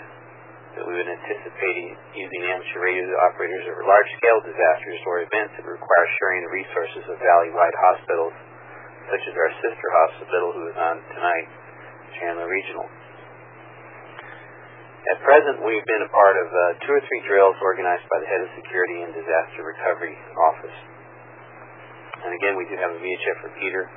[0.73, 6.07] that we would anticipate using amateur radio operators over large-scale disasters or events that require
[6.17, 8.33] sharing the resources of valley-wide hospitals,
[9.11, 11.47] such as our sister hospital, who is on tonight,
[12.17, 12.89] Chandler Regional.
[15.03, 18.29] At present, we've been a part of uh, two or three drills organized by the
[18.31, 20.77] Head of Security and Disaster Recovery Office.
[22.23, 23.91] And again, we do have a VHF repeater,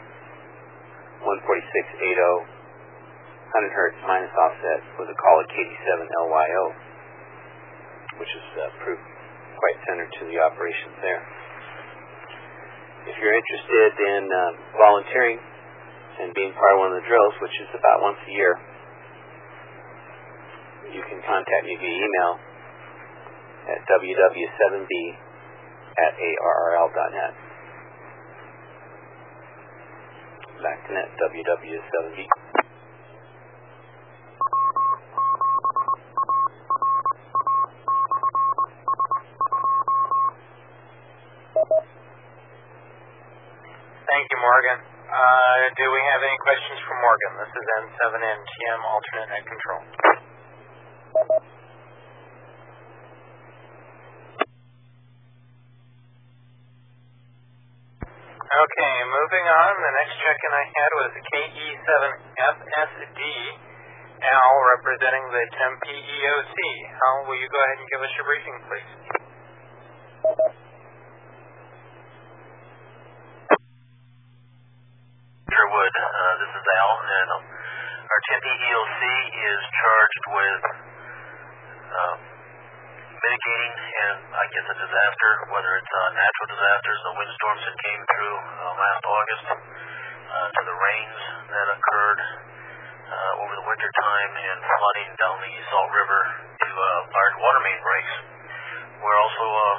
[1.22, 6.62] 14680, 100 hertz minus offset with a call at KD7LYO,
[8.18, 9.06] which has uh, proved
[9.62, 11.22] quite centered to the operations there.
[13.06, 14.38] If you're interested in uh,
[14.74, 15.38] volunteering
[16.18, 18.58] and being part of one of the drills, which is about once a year,
[20.94, 22.32] you can contact me via email
[23.66, 24.92] at ww7b
[25.98, 27.34] at arrl.net.
[30.62, 32.18] Back to net, ww7b.
[44.06, 44.78] Thank you, Morgan.
[45.06, 47.30] Uh, do we have any questions for Morgan?
[47.42, 50.15] This is N7NTM alternate net control.
[58.56, 59.72] Okay, moving on.
[59.80, 63.20] The next check-in I had was KE7FSD,
[64.20, 66.56] Al representing the Tempe EOC.
[67.00, 68.92] Al, will you go ahead and give us your briefing, please?
[75.48, 75.94] Sure would.
[75.96, 77.28] Uh, this is Al, and
[78.04, 79.00] our Tempe EOC
[79.32, 80.85] is charged with
[81.96, 82.14] uh,
[83.16, 88.00] mitigating and I guess a disaster, whether it's uh, natural disasters, the windstorms that came
[88.04, 91.18] through uh, last August, uh, to the rains
[91.48, 92.20] that occurred
[93.06, 96.20] uh, over the winter time and flooding down the Salt River
[96.60, 98.14] to uh, large water main breaks.
[99.00, 99.76] We're also uh,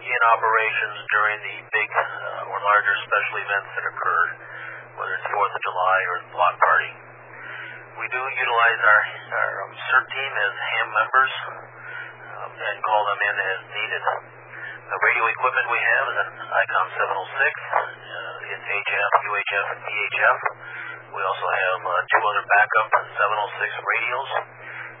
[0.00, 4.30] in operations during the big uh, or larger special events that occurred,
[4.96, 7.09] whether it's Fourth of July or the block party.
[8.00, 11.32] We do utilize our, our um, CERT team as ham members
[12.32, 14.02] um, and call them in as needed.
[14.88, 16.96] The radio equipment we have is an ICOM 706.
[16.96, 20.38] Uh, it's HF, UHF, and VHF.
[21.12, 24.30] We also have uh, two other backup 706 radios,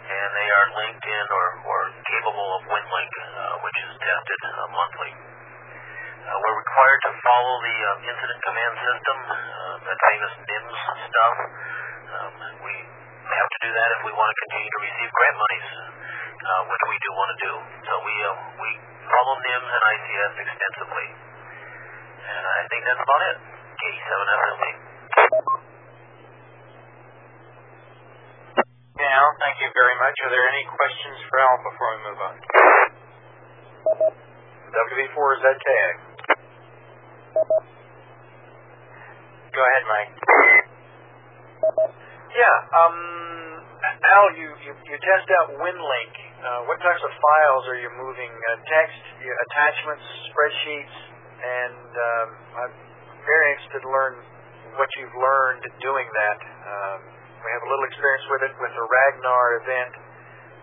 [0.04, 4.76] and they are linked in or, or capable of WinLink, uh, which is tested uh,
[4.76, 5.12] monthly.
[5.16, 10.78] Uh, we're required to follow the uh, incident command system, uh, that famous NIMS
[11.08, 11.36] stuff.
[12.10, 12.34] Um,
[12.66, 12.74] we
[13.36, 15.68] have to do that if we want to continue to receive grant monies,
[16.40, 17.52] uh, which we do want to do.
[17.86, 18.70] So we uh, we
[19.06, 21.08] follow NIMS and ICS extensively,
[22.26, 23.36] and I think that's about it.
[23.80, 24.64] K7FSD.
[29.00, 30.12] Okay, Al, thank you very much.
[30.20, 32.34] Are there any questions for Al before we move on?
[34.70, 35.88] WB4ZKA.
[39.50, 40.12] Go ahead, Mike.
[42.30, 42.96] Yeah, um,
[43.82, 46.12] Al, you, you, you test out WinLink.
[46.38, 48.30] Uh, what types of files are you moving?
[48.30, 50.96] Uh, text, attachments, spreadsheets,
[51.42, 52.74] and um, I'm
[53.26, 54.14] very interested to learn
[54.78, 56.38] what you've learned doing that.
[56.38, 56.98] Um,
[57.42, 59.92] we have a little experience with it with the Ragnar event,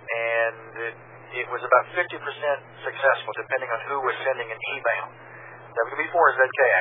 [0.07, 0.95] and it,
[1.43, 5.05] it was about 50% successful, depending on who was sending an email.
[5.75, 6.79] WB4ZKA.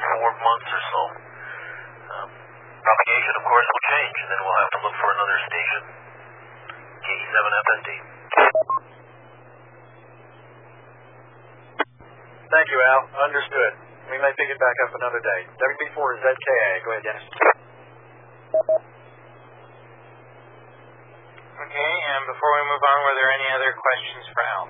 [0.00, 1.02] Four months or so.
[2.06, 2.28] Um,
[2.82, 5.80] propagation, of course, will change, and then we'll have to look for another station.
[7.06, 7.88] KE7FSD.
[12.46, 13.00] Thank you, Al.
[13.26, 13.72] Understood.
[14.06, 15.40] We may pick it back up another day.
[15.50, 16.70] WB4ZKA.
[16.86, 17.26] Go ahead, Dennis.
[21.56, 24.64] Okay, and before we move on, were there any other questions for Al?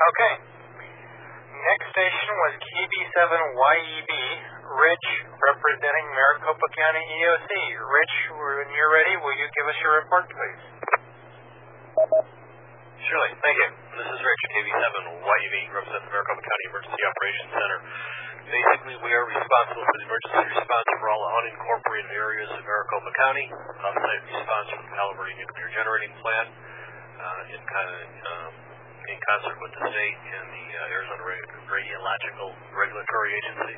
[0.00, 0.32] Okay.
[1.60, 4.12] Next station was KB7YEB,
[4.80, 7.52] Rich representing Maricopa County EOC.
[7.84, 10.62] Rich, when you're ready, will you give us your report, please?
[12.96, 13.30] Surely.
[13.44, 13.68] Thank you.
[14.00, 17.78] This is Rich, KB7YEB, represent the Maricopa County Emergency Operations Center.
[18.48, 23.46] Basically, we are responsible for the emergency response for all unincorporated areas of Maricopa County,
[23.84, 26.48] offsite response from the Palo Verde Nuclear Generating Plant,
[27.20, 28.69] uh, in kind of um,
[29.10, 31.22] in concert with the state and the uh, Arizona
[31.66, 33.76] Radiological Regulatory Agency.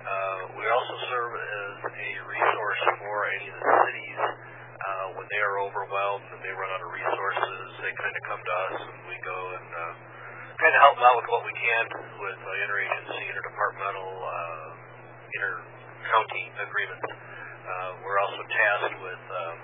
[0.00, 5.40] Uh, we also serve as a resource for any of the cities uh, when they
[5.44, 7.64] are overwhelmed and they run out of resources.
[7.84, 9.92] They kind of come to us and we go and uh,
[10.56, 11.84] kind of help them out with what we can
[12.16, 14.68] with uh, interagency, interdepartmental, uh,
[15.28, 17.08] inter-county agreements.
[17.68, 19.56] Uh, we're also tasked with um,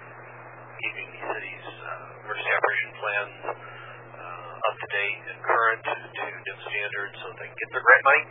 [0.76, 3.36] keeping these cities' uh, emergency operation plans
[4.66, 8.02] uh, up to date and current to, NIM standards so they can get their grant
[8.02, 8.24] money.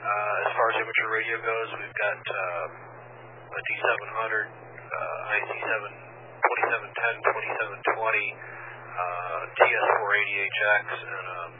[0.00, 5.70] Uh, as far as amateur radio goes, we've got uh, a D700, uh, IC7
[6.42, 8.34] 2710, 2720,
[8.90, 11.50] uh, TS480HX, and um,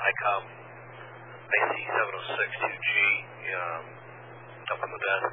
[0.00, 0.42] ICOM
[1.50, 2.90] IC706-2G
[3.54, 3.84] um,
[4.70, 5.32] up on the desk.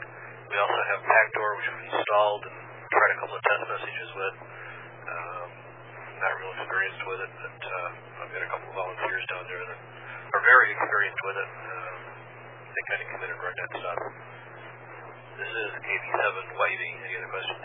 [0.50, 2.58] We also have Pactor, which we've installed and
[2.90, 4.36] tried a couple of test messages with.
[6.18, 7.90] Not real experienced with it, but uh,
[8.26, 9.80] I've got a couple of volunteers down there that
[10.34, 11.50] are very experienced with it.
[11.62, 11.98] Um,
[12.74, 14.00] they kind of and run that stuff.
[15.38, 16.92] This is KB7 Whitey.
[17.06, 17.62] Any other questions?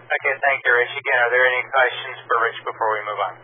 [0.00, 0.92] Okay, thank you, Rich.
[0.96, 3.34] Again, are there any questions for Rich before we move on?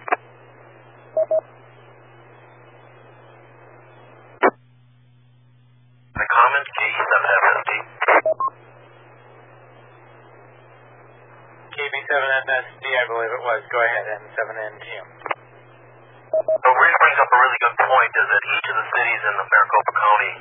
[6.17, 7.95] The comments, K7FSD.
[11.77, 13.61] KB7FSD, I believe it was.
[13.66, 15.07] Go ahead, and 7NTM.
[16.37, 19.35] So Rich brings up a really good point is that each of the cities in
[19.43, 20.33] the Maricopa County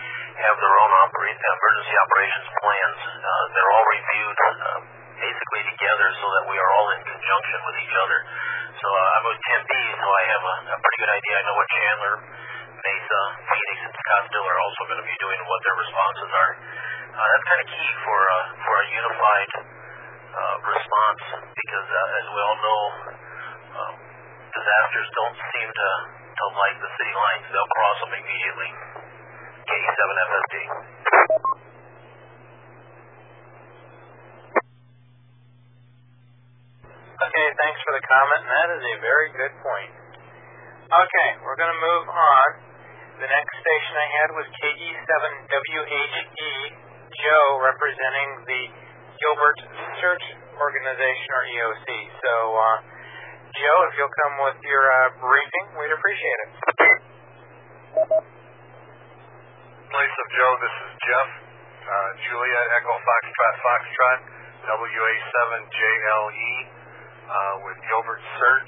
[0.45, 2.99] have their own opera- emergency operations plans.
[3.01, 4.85] Uh, they're all reviewed uh,
[5.17, 8.19] basically together so that we are all in conjunction with each other.
[8.77, 11.33] So uh, I'm with Tempe, so I have a, a pretty good idea.
[11.33, 12.15] I know what Chandler,
[12.77, 16.51] Mesa, Phoenix, and Scottsdale are also going to be doing and what their responses are.
[17.15, 19.51] Uh, that's kind of key for uh, for a unified
[20.35, 22.81] uh, response because, uh, as we all know,
[23.71, 23.95] um,
[24.51, 27.47] disasters don't seem to, to like the city lines.
[27.55, 28.67] They'll cross them immediately.
[29.63, 30.55] KE7FSD.
[37.15, 39.91] Okay, thanks for the comment, and that is a very good point.
[40.91, 42.47] Okay, we're going to move on.
[43.23, 46.75] The next station I had was KE7WHE,
[47.15, 48.61] Joe, representing the
[49.15, 49.59] Gilbert
[50.03, 50.23] CERT
[50.59, 51.87] Organization, or EOC.
[52.19, 52.77] So, uh,
[53.55, 56.49] Joe, if you'll come with your uh, briefing, we'd appreciate it.
[59.87, 61.29] Place of Joe, this is Jeff.
[61.85, 64.19] Uh, Juliet Echo Foxtrot Foxtrot,
[64.67, 66.53] WA7JLE
[67.29, 68.67] uh, with Gilbert CERT.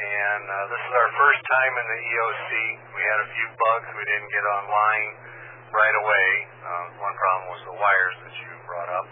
[0.00, 2.50] And uh, this is our first time in the EOC.
[2.96, 3.86] We had a few bugs.
[3.92, 5.29] We didn't get online
[5.70, 6.28] right away.
[6.66, 9.06] Uh, one problem was the wires that you brought up.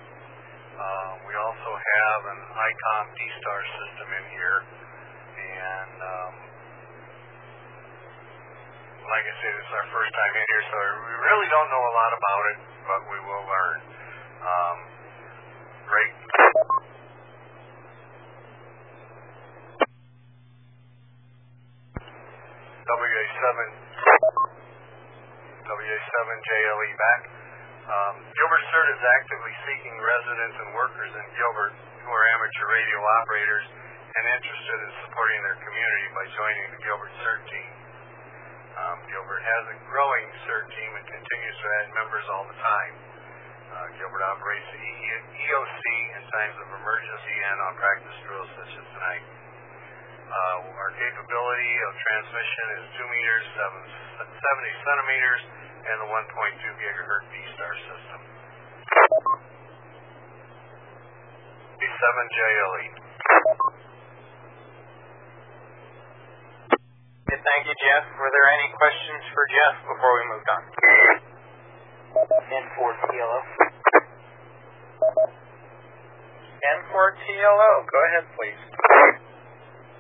[0.78, 4.58] Uh, we also have an ICOM D-Star system in here.
[5.38, 6.34] And um,
[9.10, 11.94] like I said, it's our first time in here, so we really don't know a
[11.98, 13.78] lot about it, but we will learn.
[14.38, 14.78] Um,
[15.90, 16.14] great.
[22.88, 23.60] WA7
[25.68, 27.22] WA7JLE back.
[27.88, 33.00] Um, Gilbert CERT is actively seeking residents and workers in Gilbert who are amateur radio
[33.20, 33.68] operators
[34.16, 37.72] and interested in supporting their community by joining the Gilbert CERT team.
[38.80, 42.94] Um, Gilbert has a growing CERT team and continues to add members all the time.
[43.68, 44.80] Uh, Gilbert operates the
[45.44, 45.84] EOC
[46.16, 49.37] in times of emergency and on practice drills such as tonight.
[50.28, 55.42] Uh, our capability of transmission is 2 meters, 7, 70 centimeters,
[55.88, 58.20] and the 1.2 gigahertz D-Star system.
[61.80, 62.86] B7JLE.
[67.24, 68.04] Okay, thank you, Jeff.
[68.20, 70.62] Were there any questions for Jeff before we moved on?
[72.52, 73.40] N4TLO.
[76.68, 79.27] N4TLO, go ahead, please.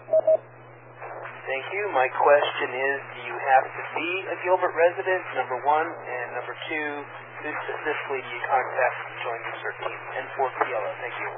[0.07, 1.83] Thank you.
[1.91, 6.55] My question is, do you have to be a Gilbert resident, number one, and number
[6.71, 6.87] two,
[7.43, 9.99] who specifically do you contact to join CERT team?
[10.15, 11.29] N4TLO, thank you.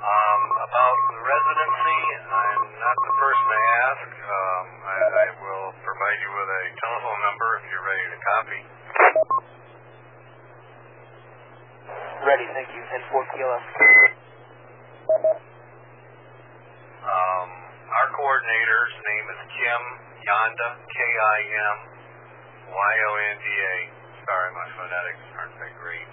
[0.00, 4.04] Um, about the residency, I'm not the person to ask.
[4.04, 8.60] Um, I, I will provide you with a telephone number if you're ready to copy.
[12.20, 12.84] Ready, thank you.
[12.84, 13.56] N4TLO.
[17.00, 17.48] Um,
[17.90, 19.82] our coordinator's name is Kim
[20.20, 23.76] Yan Kimonda, K-I-M-Y-O-N-D-A.
[24.20, 26.04] Sorry, my phonetics aren't that great.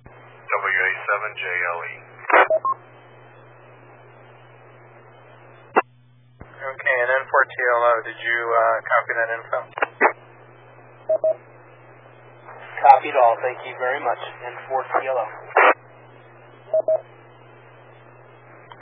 [0.08, 1.94] WA7JLE.
[6.64, 9.58] Okay, and N4TLO, did you uh, copy that info?
[12.84, 13.36] Copied all.
[13.40, 14.20] Thank you very much.
[14.44, 15.26] N4TLO.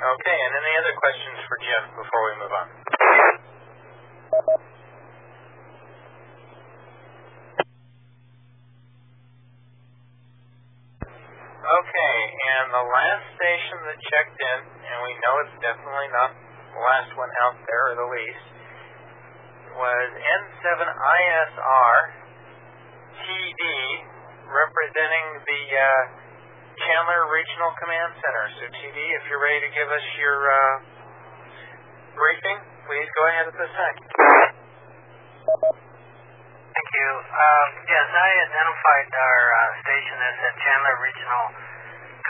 [0.03, 2.67] Okay, and any other questions for Jeff before we move on?
[11.63, 16.35] Okay, and the last station that checked in, and we know it's definitely not
[16.75, 18.47] the last one out there or the least,
[19.79, 21.95] was N7ISR
[23.23, 23.63] TD
[24.51, 25.87] representing the uh,
[26.75, 28.47] Chandler Regional Command Center.
[28.59, 30.75] So TD, if you're ready to give us your uh,
[32.19, 32.59] briefing,
[32.91, 33.97] please go ahead at this time.
[36.73, 37.11] Thank you.
[37.31, 41.47] Um, yes, I identified our uh, station as at Chandler Regional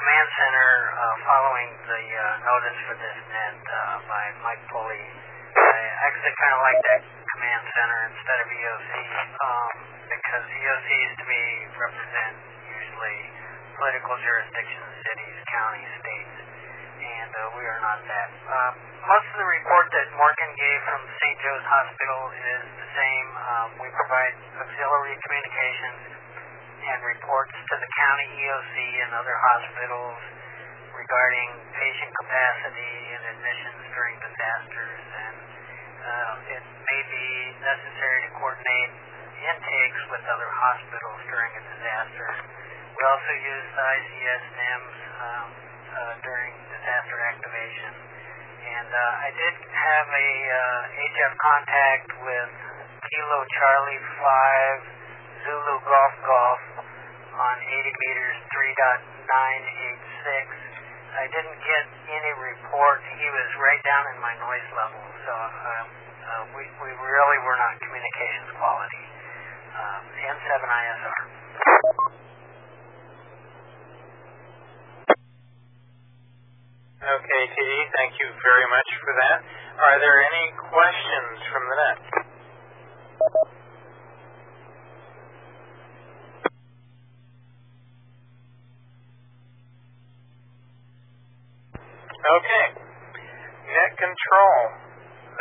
[0.02, 4.98] Command Center uh, following the uh, notice for this net uh, by Mike Pulley.
[4.98, 5.78] I
[6.10, 9.70] actually kind of like that command center instead of EOC um,
[10.10, 11.42] because EOCs to me
[11.78, 12.34] represent
[12.66, 13.18] usually
[13.78, 16.34] political jurisdictions, cities, counties, states,
[16.98, 18.28] and uh, we are not that.
[18.50, 18.74] Um,
[19.06, 21.36] most of the report that Morgan gave from St.
[21.46, 23.28] Joe's Hospital is the same.
[23.38, 24.34] Um, we provide
[24.66, 26.11] auxiliary communications
[26.82, 28.74] and reports to the county EOC
[29.06, 30.18] and other hospitals
[30.90, 31.48] regarding
[31.78, 35.36] patient capacity and admissions during disasters, and
[36.02, 37.28] uh, it may be
[37.62, 38.92] necessary to coordinate
[39.42, 42.28] intakes with other hospitals during a disaster.
[42.92, 45.48] We also use ICS NIMS um,
[45.92, 47.92] uh, during disaster activation.
[48.62, 52.50] And uh, I did have a uh, HF contact with
[53.10, 54.02] Kilo Charlie
[54.86, 55.01] 5
[55.42, 56.62] Zulu Golf Golf
[57.34, 60.54] on 80 meters 3.986.
[61.18, 63.02] I didn't get any report.
[63.18, 65.86] He was right down in my noise level, so um,
[66.22, 69.02] uh, we, we really were not communications quality.
[69.74, 71.18] Um, N7ISR.
[77.02, 79.42] Okay, TD, thank you very much for that.
[79.74, 81.98] Are there any questions from the net?
[92.22, 92.66] Okay.
[93.66, 94.58] Net control.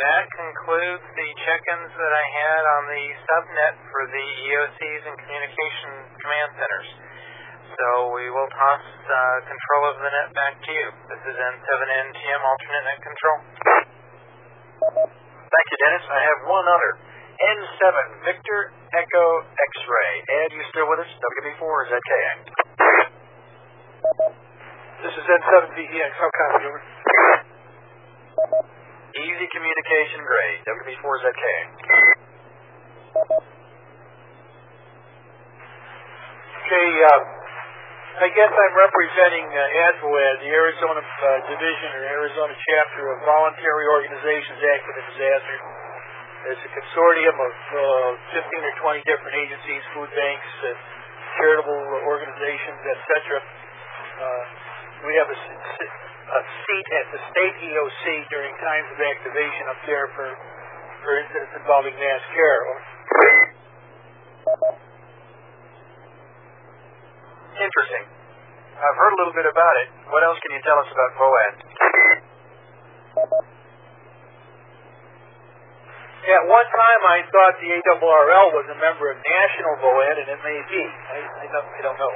[0.02, 5.90] That concludes the check-ins that I had on the subnet for the EOCs and communication
[6.18, 6.90] command centers.
[7.78, 7.86] So
[8.18, 9.14] we will toss uh,
[9.46, 10.86] control of the net back to you.
[11.06, 13.38] This is N7NTM alternate net control.
[14.82, 16.04] Thank you, Dennis.
[16.10, 16.98] I have one other.
[17.38, 20.12] N7 Victor Echo X-ray.
[20.34, 21.10] Ed, you still with us?
[21.14, 22.32] WB4 or ZKA?
[25.02, 26.10] This is N7VEX.
[26.14, 26.78] How copy, over?
[29.18, 30.62] Easy communication grade.
[30.62, 31.58] WB4 ZKA.
[36.54, 37.22] Okay, uh,
[38.22, 43.86] I guess I'm representing uh, AZVOAD, the Arizona uh, Division or Arizona chapter of Voluntary
[43.90, 45.58] Organizations Active in Disaster.
[46.46, 47.54] It's a consortium of
[48.38, 50.78] uh, 15 or 20 different agencies, food banks, uh,
[51.42, 53.42] charitable organizations, etc.
[53.42, 54.61] Uh,
[55.02, 60.06] we have a, a seat at the state EOC during times of activation up there
[60.14, 60.28] for,
[61.02, 62.60] for incidents involving mass care.
[67.58, 68.04] Interesting.
[68.78, 69.88] I've heard a little bit about it.
[70.10, 71.54] What else can you tell us about VOAD?
[76.22, 80.40] At one time, I thought the ARRL was a member of National VOAD, and it
[80.46, 80.82] may be.
[80.86, 82.14] I, I, don't, I don't know.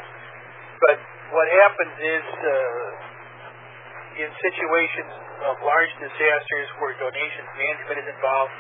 [0.87, 0.97] But
[1.35, 5.13] what happens is, uh, in situations
[5.51, 8.55] of large disasters where donations management is involved,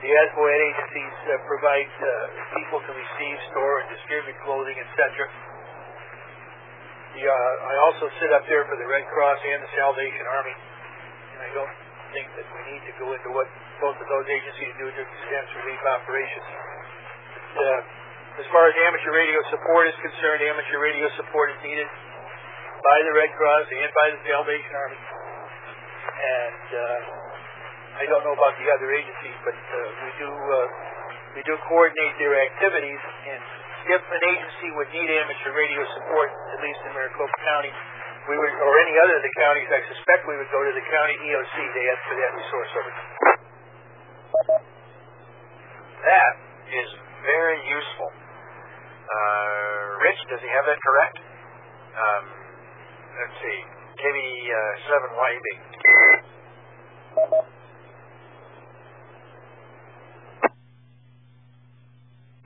[0.00, 2.08] the AZVOAD agencies uh, provide uh,
[2.56, 5.28] people to receive, store, and distribute clothing, etc.
[7.20, 10.56] Uh, I also sit up there for the Red Cross and the Salvation Army,
[11.36, 11.74] and I don't
[12.16, 13.44] think that we need to go into what
[13.82, 16.48] both of those agencies do during disaster relief operations.
[17.60, 21.88] Uh, as far as amateur radio support is concerned, amateur radio support is needed
[22.80, 25.00] by the Red Cross and by the Salvation Army.
[25.00, 30.58] and uh, I don't know about the other agencies, but uh, we do uh,
[31.36, 33.00] we do coordinate their activities.
[33.28, 33.40] And
[33.92, 37.72] if an agency would need amateur radio support, at least in Maricopa County,
[38.28, 40.86] we would, or any other of the counties, I suspect we would go to the
[40.88, 42.92] county EOC to ask for that resource over.
[46.00, 46.32] That
[46.72, 46.88] is
[47.28, 48.08] very useful.
[48.08, 51.16] Uh, Rich, does he have that correct?
[51.90, 52.39] Um,
[53.16, 53.58] let's see.
[54.00, 55.46] KB7YEB.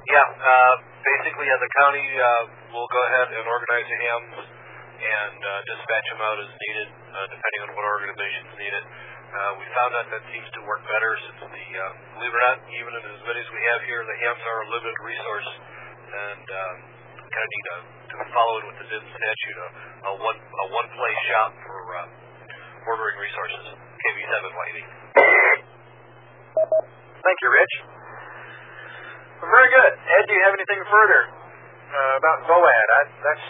[0.05, 4.37] Yeah, uh, basically, uh, the county uh, will go ahead and organize the hams
[4.95, 8.85] and uh, dispatch them out as needed, uh, depending on what organizations need it.
[9.35, 11.83] Uh, we found out that seems to work better since the, uh,
[12.15, 14.61] believe it or not, even in as many as we have here, the hams are
[14.63, 15.51] a limited resource,
[16.15, 16.77] and um,
[17.27, 17.77] kind of need to,
[18.21, 19.69] to follow it with the DIN statute, a,
[20.07, 22.07] a one a one place shop for uh,
[22.87, 23.65] ordering resources.
[23.75, 24.79] KB7 YD.
[27.25, 27.75] Thank you, Rich.
[29.41, 29.93] Very good.
[29.97, 32.89] Ed, do you have anything further uh, about VOAD?
[32.89, 33.47] I, that's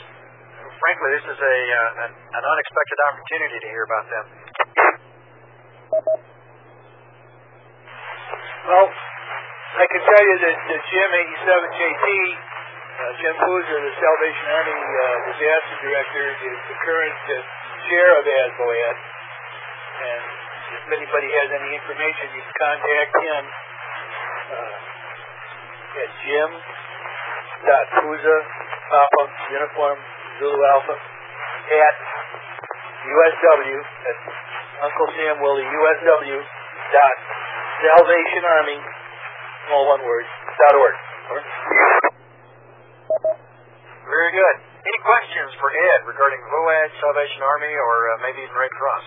[0.79, 4.25] frankly, this is a uh, an, an unexpected opportunity to hear about them.
[8.65, 8.89] Well,
[9.75, 12.07] I can tell you that the Jim 87JT,
[12.95, 17.35] uh, Jim Boozer, the Salvation Army uh, disaster director, is the current uh,
[17.91, 18.97] chair of AZVOAD.
[19.95, 20.23] And
[20.79, 23.43] if anybody has any information, you can contact him
[24.55, 26.51] uh, at Jim
[27.67, 28.41] dot Boozer,
[28.91, 29.99] Papa, Uniform,
[30.39, 31.97] Zulu Alpha, at
[33.05, 34.25] USW, that's
[34.87, 36.39] Uncle Sam Willie, USW
[36.95, 37.17] dot
[37.83, 38.79] Salvation Army,
[39.73, 40.27] all one word,
[40.63, 40.95] dot org.
[44.05, 44.57] Very good.
[44.85, 49.05] Any questions for Ed regarding VOAD, Salvation Army, or uh, maybe even Red Cross?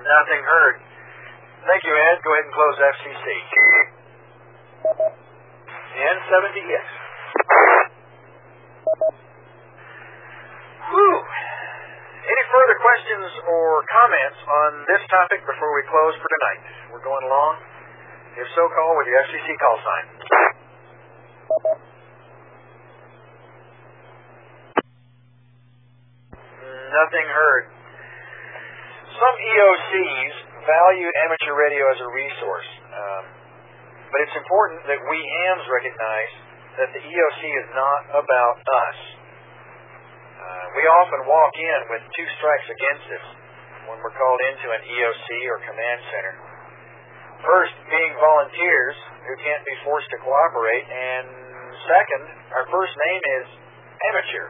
[0.00, 0.76] Nothing heard.
[1.68, 2.16] Thank you, Ed.
[2.24, 3.26] Go ahead and close FCC.
[5.94, 6.84] N70X.
[10.88, 11.18] Whew.
[12.24, 16.60] Any further questions or comments on this topic before we close for tonight?
[16.92, 17.73] We're going along.
[18.34, 20.06] If so, call with your FCC call sign.
[26.94, 27.64] Nothing heard.
[29.14, 30.34] Some EOCs
[30.66, 33.24] value amateur radio as a resource, um,
[34.10, 36.32] but it's important that we hams recognize
[36.82, 38.98] that the EOC is not about us.
[40.42, 43.26] Uh, we often walk in with two strikes against us
[43.86, 46.53] when we're called into an EOC or command center.
[47.44, 48.96] First, being volunteers
[49.28, 51.28] who can't be forced to cooperate, and
[51.84, 52.22] second,
[52.56, 53.46] our first name is
[54.12, 54.48] amateur.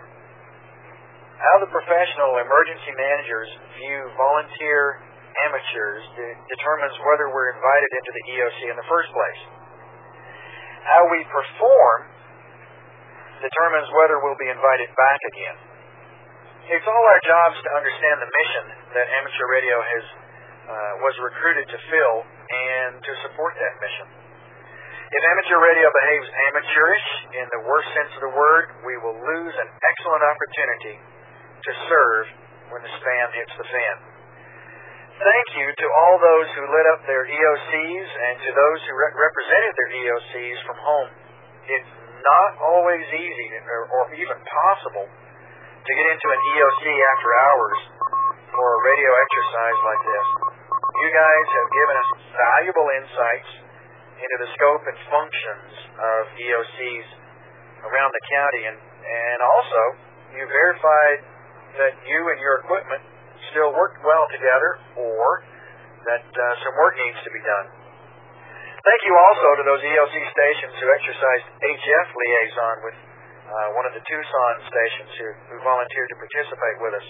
[1.35, 3.51] How the professional emergency managers
[3.83, 5.03] view volunteer
[5.51, 9.43] amateurs de- determines whether we're invited into the EOC in the first place.
[10.87, 11.99] How we perform
[13.43, 15.59] determines whether we'll be invited back again.
[16.71, 18.65] It's all our jobs to understand the mission
[18.95, 20.05] that amateur radio has
[20.65, 24.09] uh, was recruited to fill and to support that mission.
[25.15, 27.09] If amateur radio behaves amateurish
[27.39, 32.24] in the worst sense of the word, we will lose an excellent opportunity to serve
[32.73, 33.97] when the spam hits the fan.
[35.15, 39.15] Thank you to all those who lit up their EOCs and to those who re-
[39.15, 41.11] represented their EOCs from home.
[41.70, 41.93] It's
[42.27, 46.82] not always easy or, or even possible to get into an EOC
[47.15, 47.78] after hours
[48.55, 50.26] for a radio exercise like this.
[50.94, 52.09] You guys have given us
[52.39, 53.51] valuable insights
[54.14, 57.06] into the scope and functions of EOCs
[57.90, 59.81] around the county, and, and also
[60.39, 61.18] you verified
[61.82, 63.02] that you and your equipment
[63.51, 65.43] still work well together or
[66.06, 67.66] that uh, some work needs to be done.
[68.85, 73.97] Thank you also to those EOC stations who exercised HF liaison with uh, one of
[73.97, 77.06] the Tucson stations who, who volunteered to participate with us.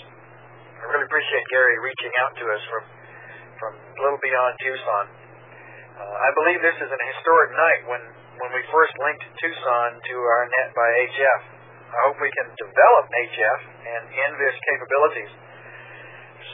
[0.84, 2.84] I really appreciate Gary reaching out to us from
[3.56, 5.04] from a little beyond Tucson.
[5.96, 8.02] Uh, I believe this is an historic night when
[8.44, 11.40] when we first linked Tucson to our net by HF.
[11.88, 15.32] I hope we can develop HF and NVIS capabilities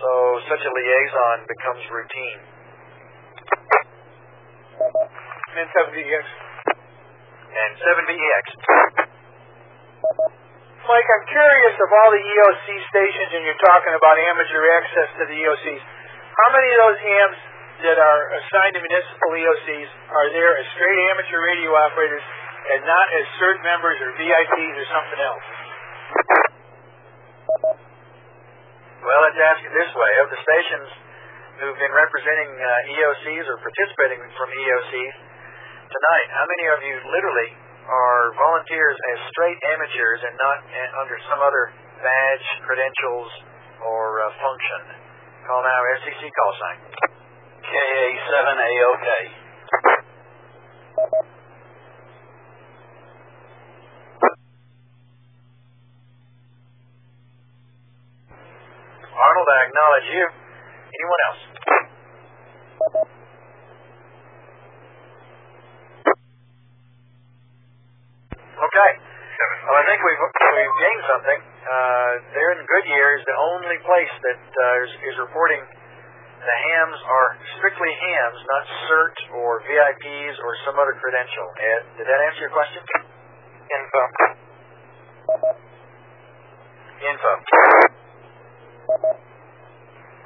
[0.01, 2.41] so such a liaison becomes routine.
[5.59, 6.25] And 7VEX.
[7.51, 8.47] And 7VEX.
[10.81, 15.25] Mike, I'm curious of all the EOC stations, and you're talking about amateur access to
[15.29, 15.83] the EOCs.
[15.85, 17.39] How many of those hams
[17.85, 22.25] that are assigned to municipal EOCs are there as straight amateur radio operators
[22.73, 25.47] and not as CERT members or VIPs or something else?
[29.31, 30.13] like to ask it this way.
[30.25, 30.91] Of the stations
[31.63, 35.15] who've been representing uh, EOCs or participating from EOCs
[35.87, 37.51] tonight, how many of you literally
[37.91, 40.63] are volunteers as straight amateurs and not
[41.03, 43.31] under some other badge, credentials,
[43.83, 44.81] or uh, function?
[45.43, 46.79] Call now SCC call sign.
[47.67, 49.09] KA7AOK.
[59.11, 60.25] Arnold, I acknowledge you.
[60.95, 61.43] Anyone else?
[68.61, 68.91] Okay.
[69.67, 70.01] Well, I think
[70.61, 71.41] we've gained something.
[71.65, 75.61] Uh, there in Goodyear is the only place that uh, is, is reporting
[76.41, 77.29] the hams are
[77.61, 81.47] strictly hams, not CERT or VIPs or some other credential.
[81.61, 82.81] Ed, did that answer your question?
[82.81, 84.03] Info.
[87.05, 87.33] Info.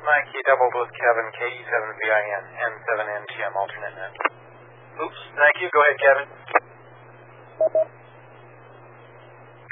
[0.07, 4.15] Mike, you doubled with Kevin, KE7VIN, N7NTM alternate net.
[5.03, 5.69] Oops, thank you.
[5.75, 6.27] Go ahead, Kevin.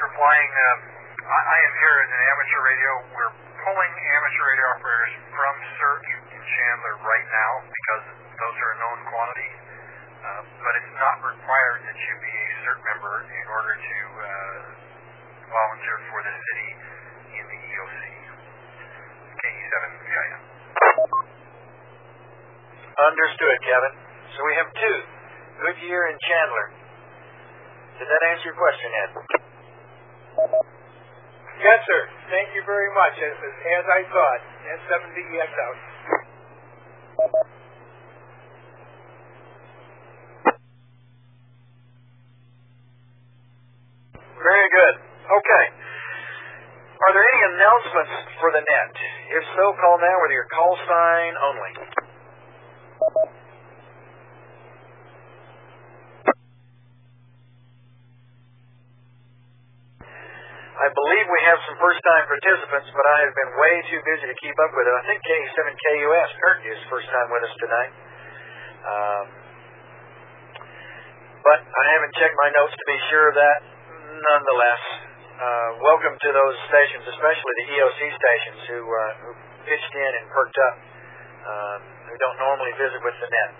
[0.02, 0.78] You're flying, um,
[1.30, 2.90] I, I am here as an amateur radio.
[3.14, 8.04] We're pulling amateur radio operators from CERT in Chandler right now because
[8.34, 9.50] those are a known quantity.
[10.26, 14.26] Uh, but it's not required that you be a CERT member in order to uh,
[15.54, 16.70] volunteer for the city
[17.38, 18.02] in the EOC.
[19.38, 20.30] KE7VIN.
[22.90, 23.94] Understood, Kevin.
[24.34, 24.96] So we have two,
[25.62, 26.66] Goodyear and Chandler.
[28.02, 29.41] Did that answer your question, Ed?
[30.42, 32.02] Yes, sir.
[32.30, 33.14] Thank you very much.
[33.22, 35.78] As, as I thought, N7DEX out.
[44.42, 44.94] Very good.
[45.22, 45.64] Okay.
[47.02, 48.94] Are there any announcements for the net?
[49.38, 51.72] If so, call now with your call sign only.
[60.82, 64.34] I believe we have some first-time participants, but I have been way too busy to
[64.42, 64.90] keep up with it.
[64.90, 67.92] I think K7KUS, Kurt, is first time with us tonight.
[68.82, 69.24] Um,
[71.46, 73.58] but I haven't checked my notes to be sure of that.
[74.26, 74.82] Nonetheless,
[75.38, 79.30] uh, welcome to those stations, especially the EOC stations who, uh, who
[79.62, 80.74] pitched in and perked up,
[81.46, 81.78] um,
[82.10, 83.50] who don't normally visit with the net.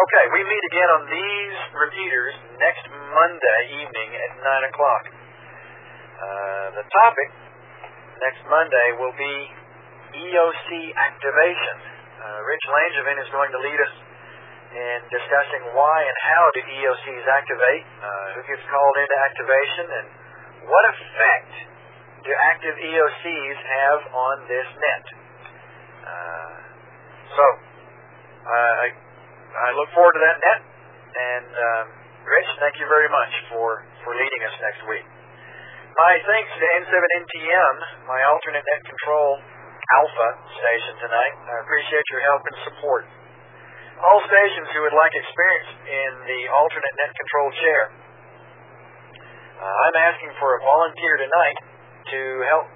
[0.00, 5.19] Okay, we meet again on these repeaters next Monday evening at 9 o'clock.
[6.20, 7.28] Uh, the topic
[8.20, 9.36] next Monday will be
[10.20, 11.76] EOC activation.
[12.20, 13.94] Uh, Rich Langevin is going to lead us
[14.70, 20.06] in discussing why and how do EOCs activate, uh, who gets called into activation, and
[20.68, 21.52] what effect
[22.22, 25.04] do active EOCs have on this net.
[26.04, 26.56] Uh,
[27.32, 27.44] so,
[28.44, 28.92] I,
[29.56, 30.60] I look forward to that net,
[31.16, 31.84] and um,
[32.28, 35.08] Rich, thank you very much for, for leading us next week.
[35.90, 37.74] My thanks to N7NTM,
[38.06, 39.42] my alternate net control
[39.98, 41.34] alpha station tonight.
[41.50, 43.04] I appreciate your help and support.
[43.98, 47.82] All stations who would like experience in the alternate net control chair,
[49.60, 51.58] uh, I'm asking for a volunteer tonight
[52.14, 52.20] to
[52.54, 52.66] help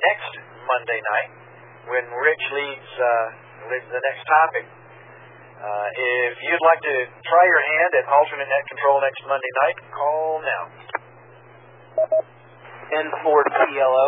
[0.00, 0.32] next
[0.64, 1.30] Monday night
[1.92, 3.26] when Rich leads, uh,
[3.68, 4.64] leads the next topic.
[5.60, 9.76] Uh, if you'd like to try your hand at alternate net control next Monday night,
[9.92, 10.64] call now.
[12.86, 14.06] N4TLO.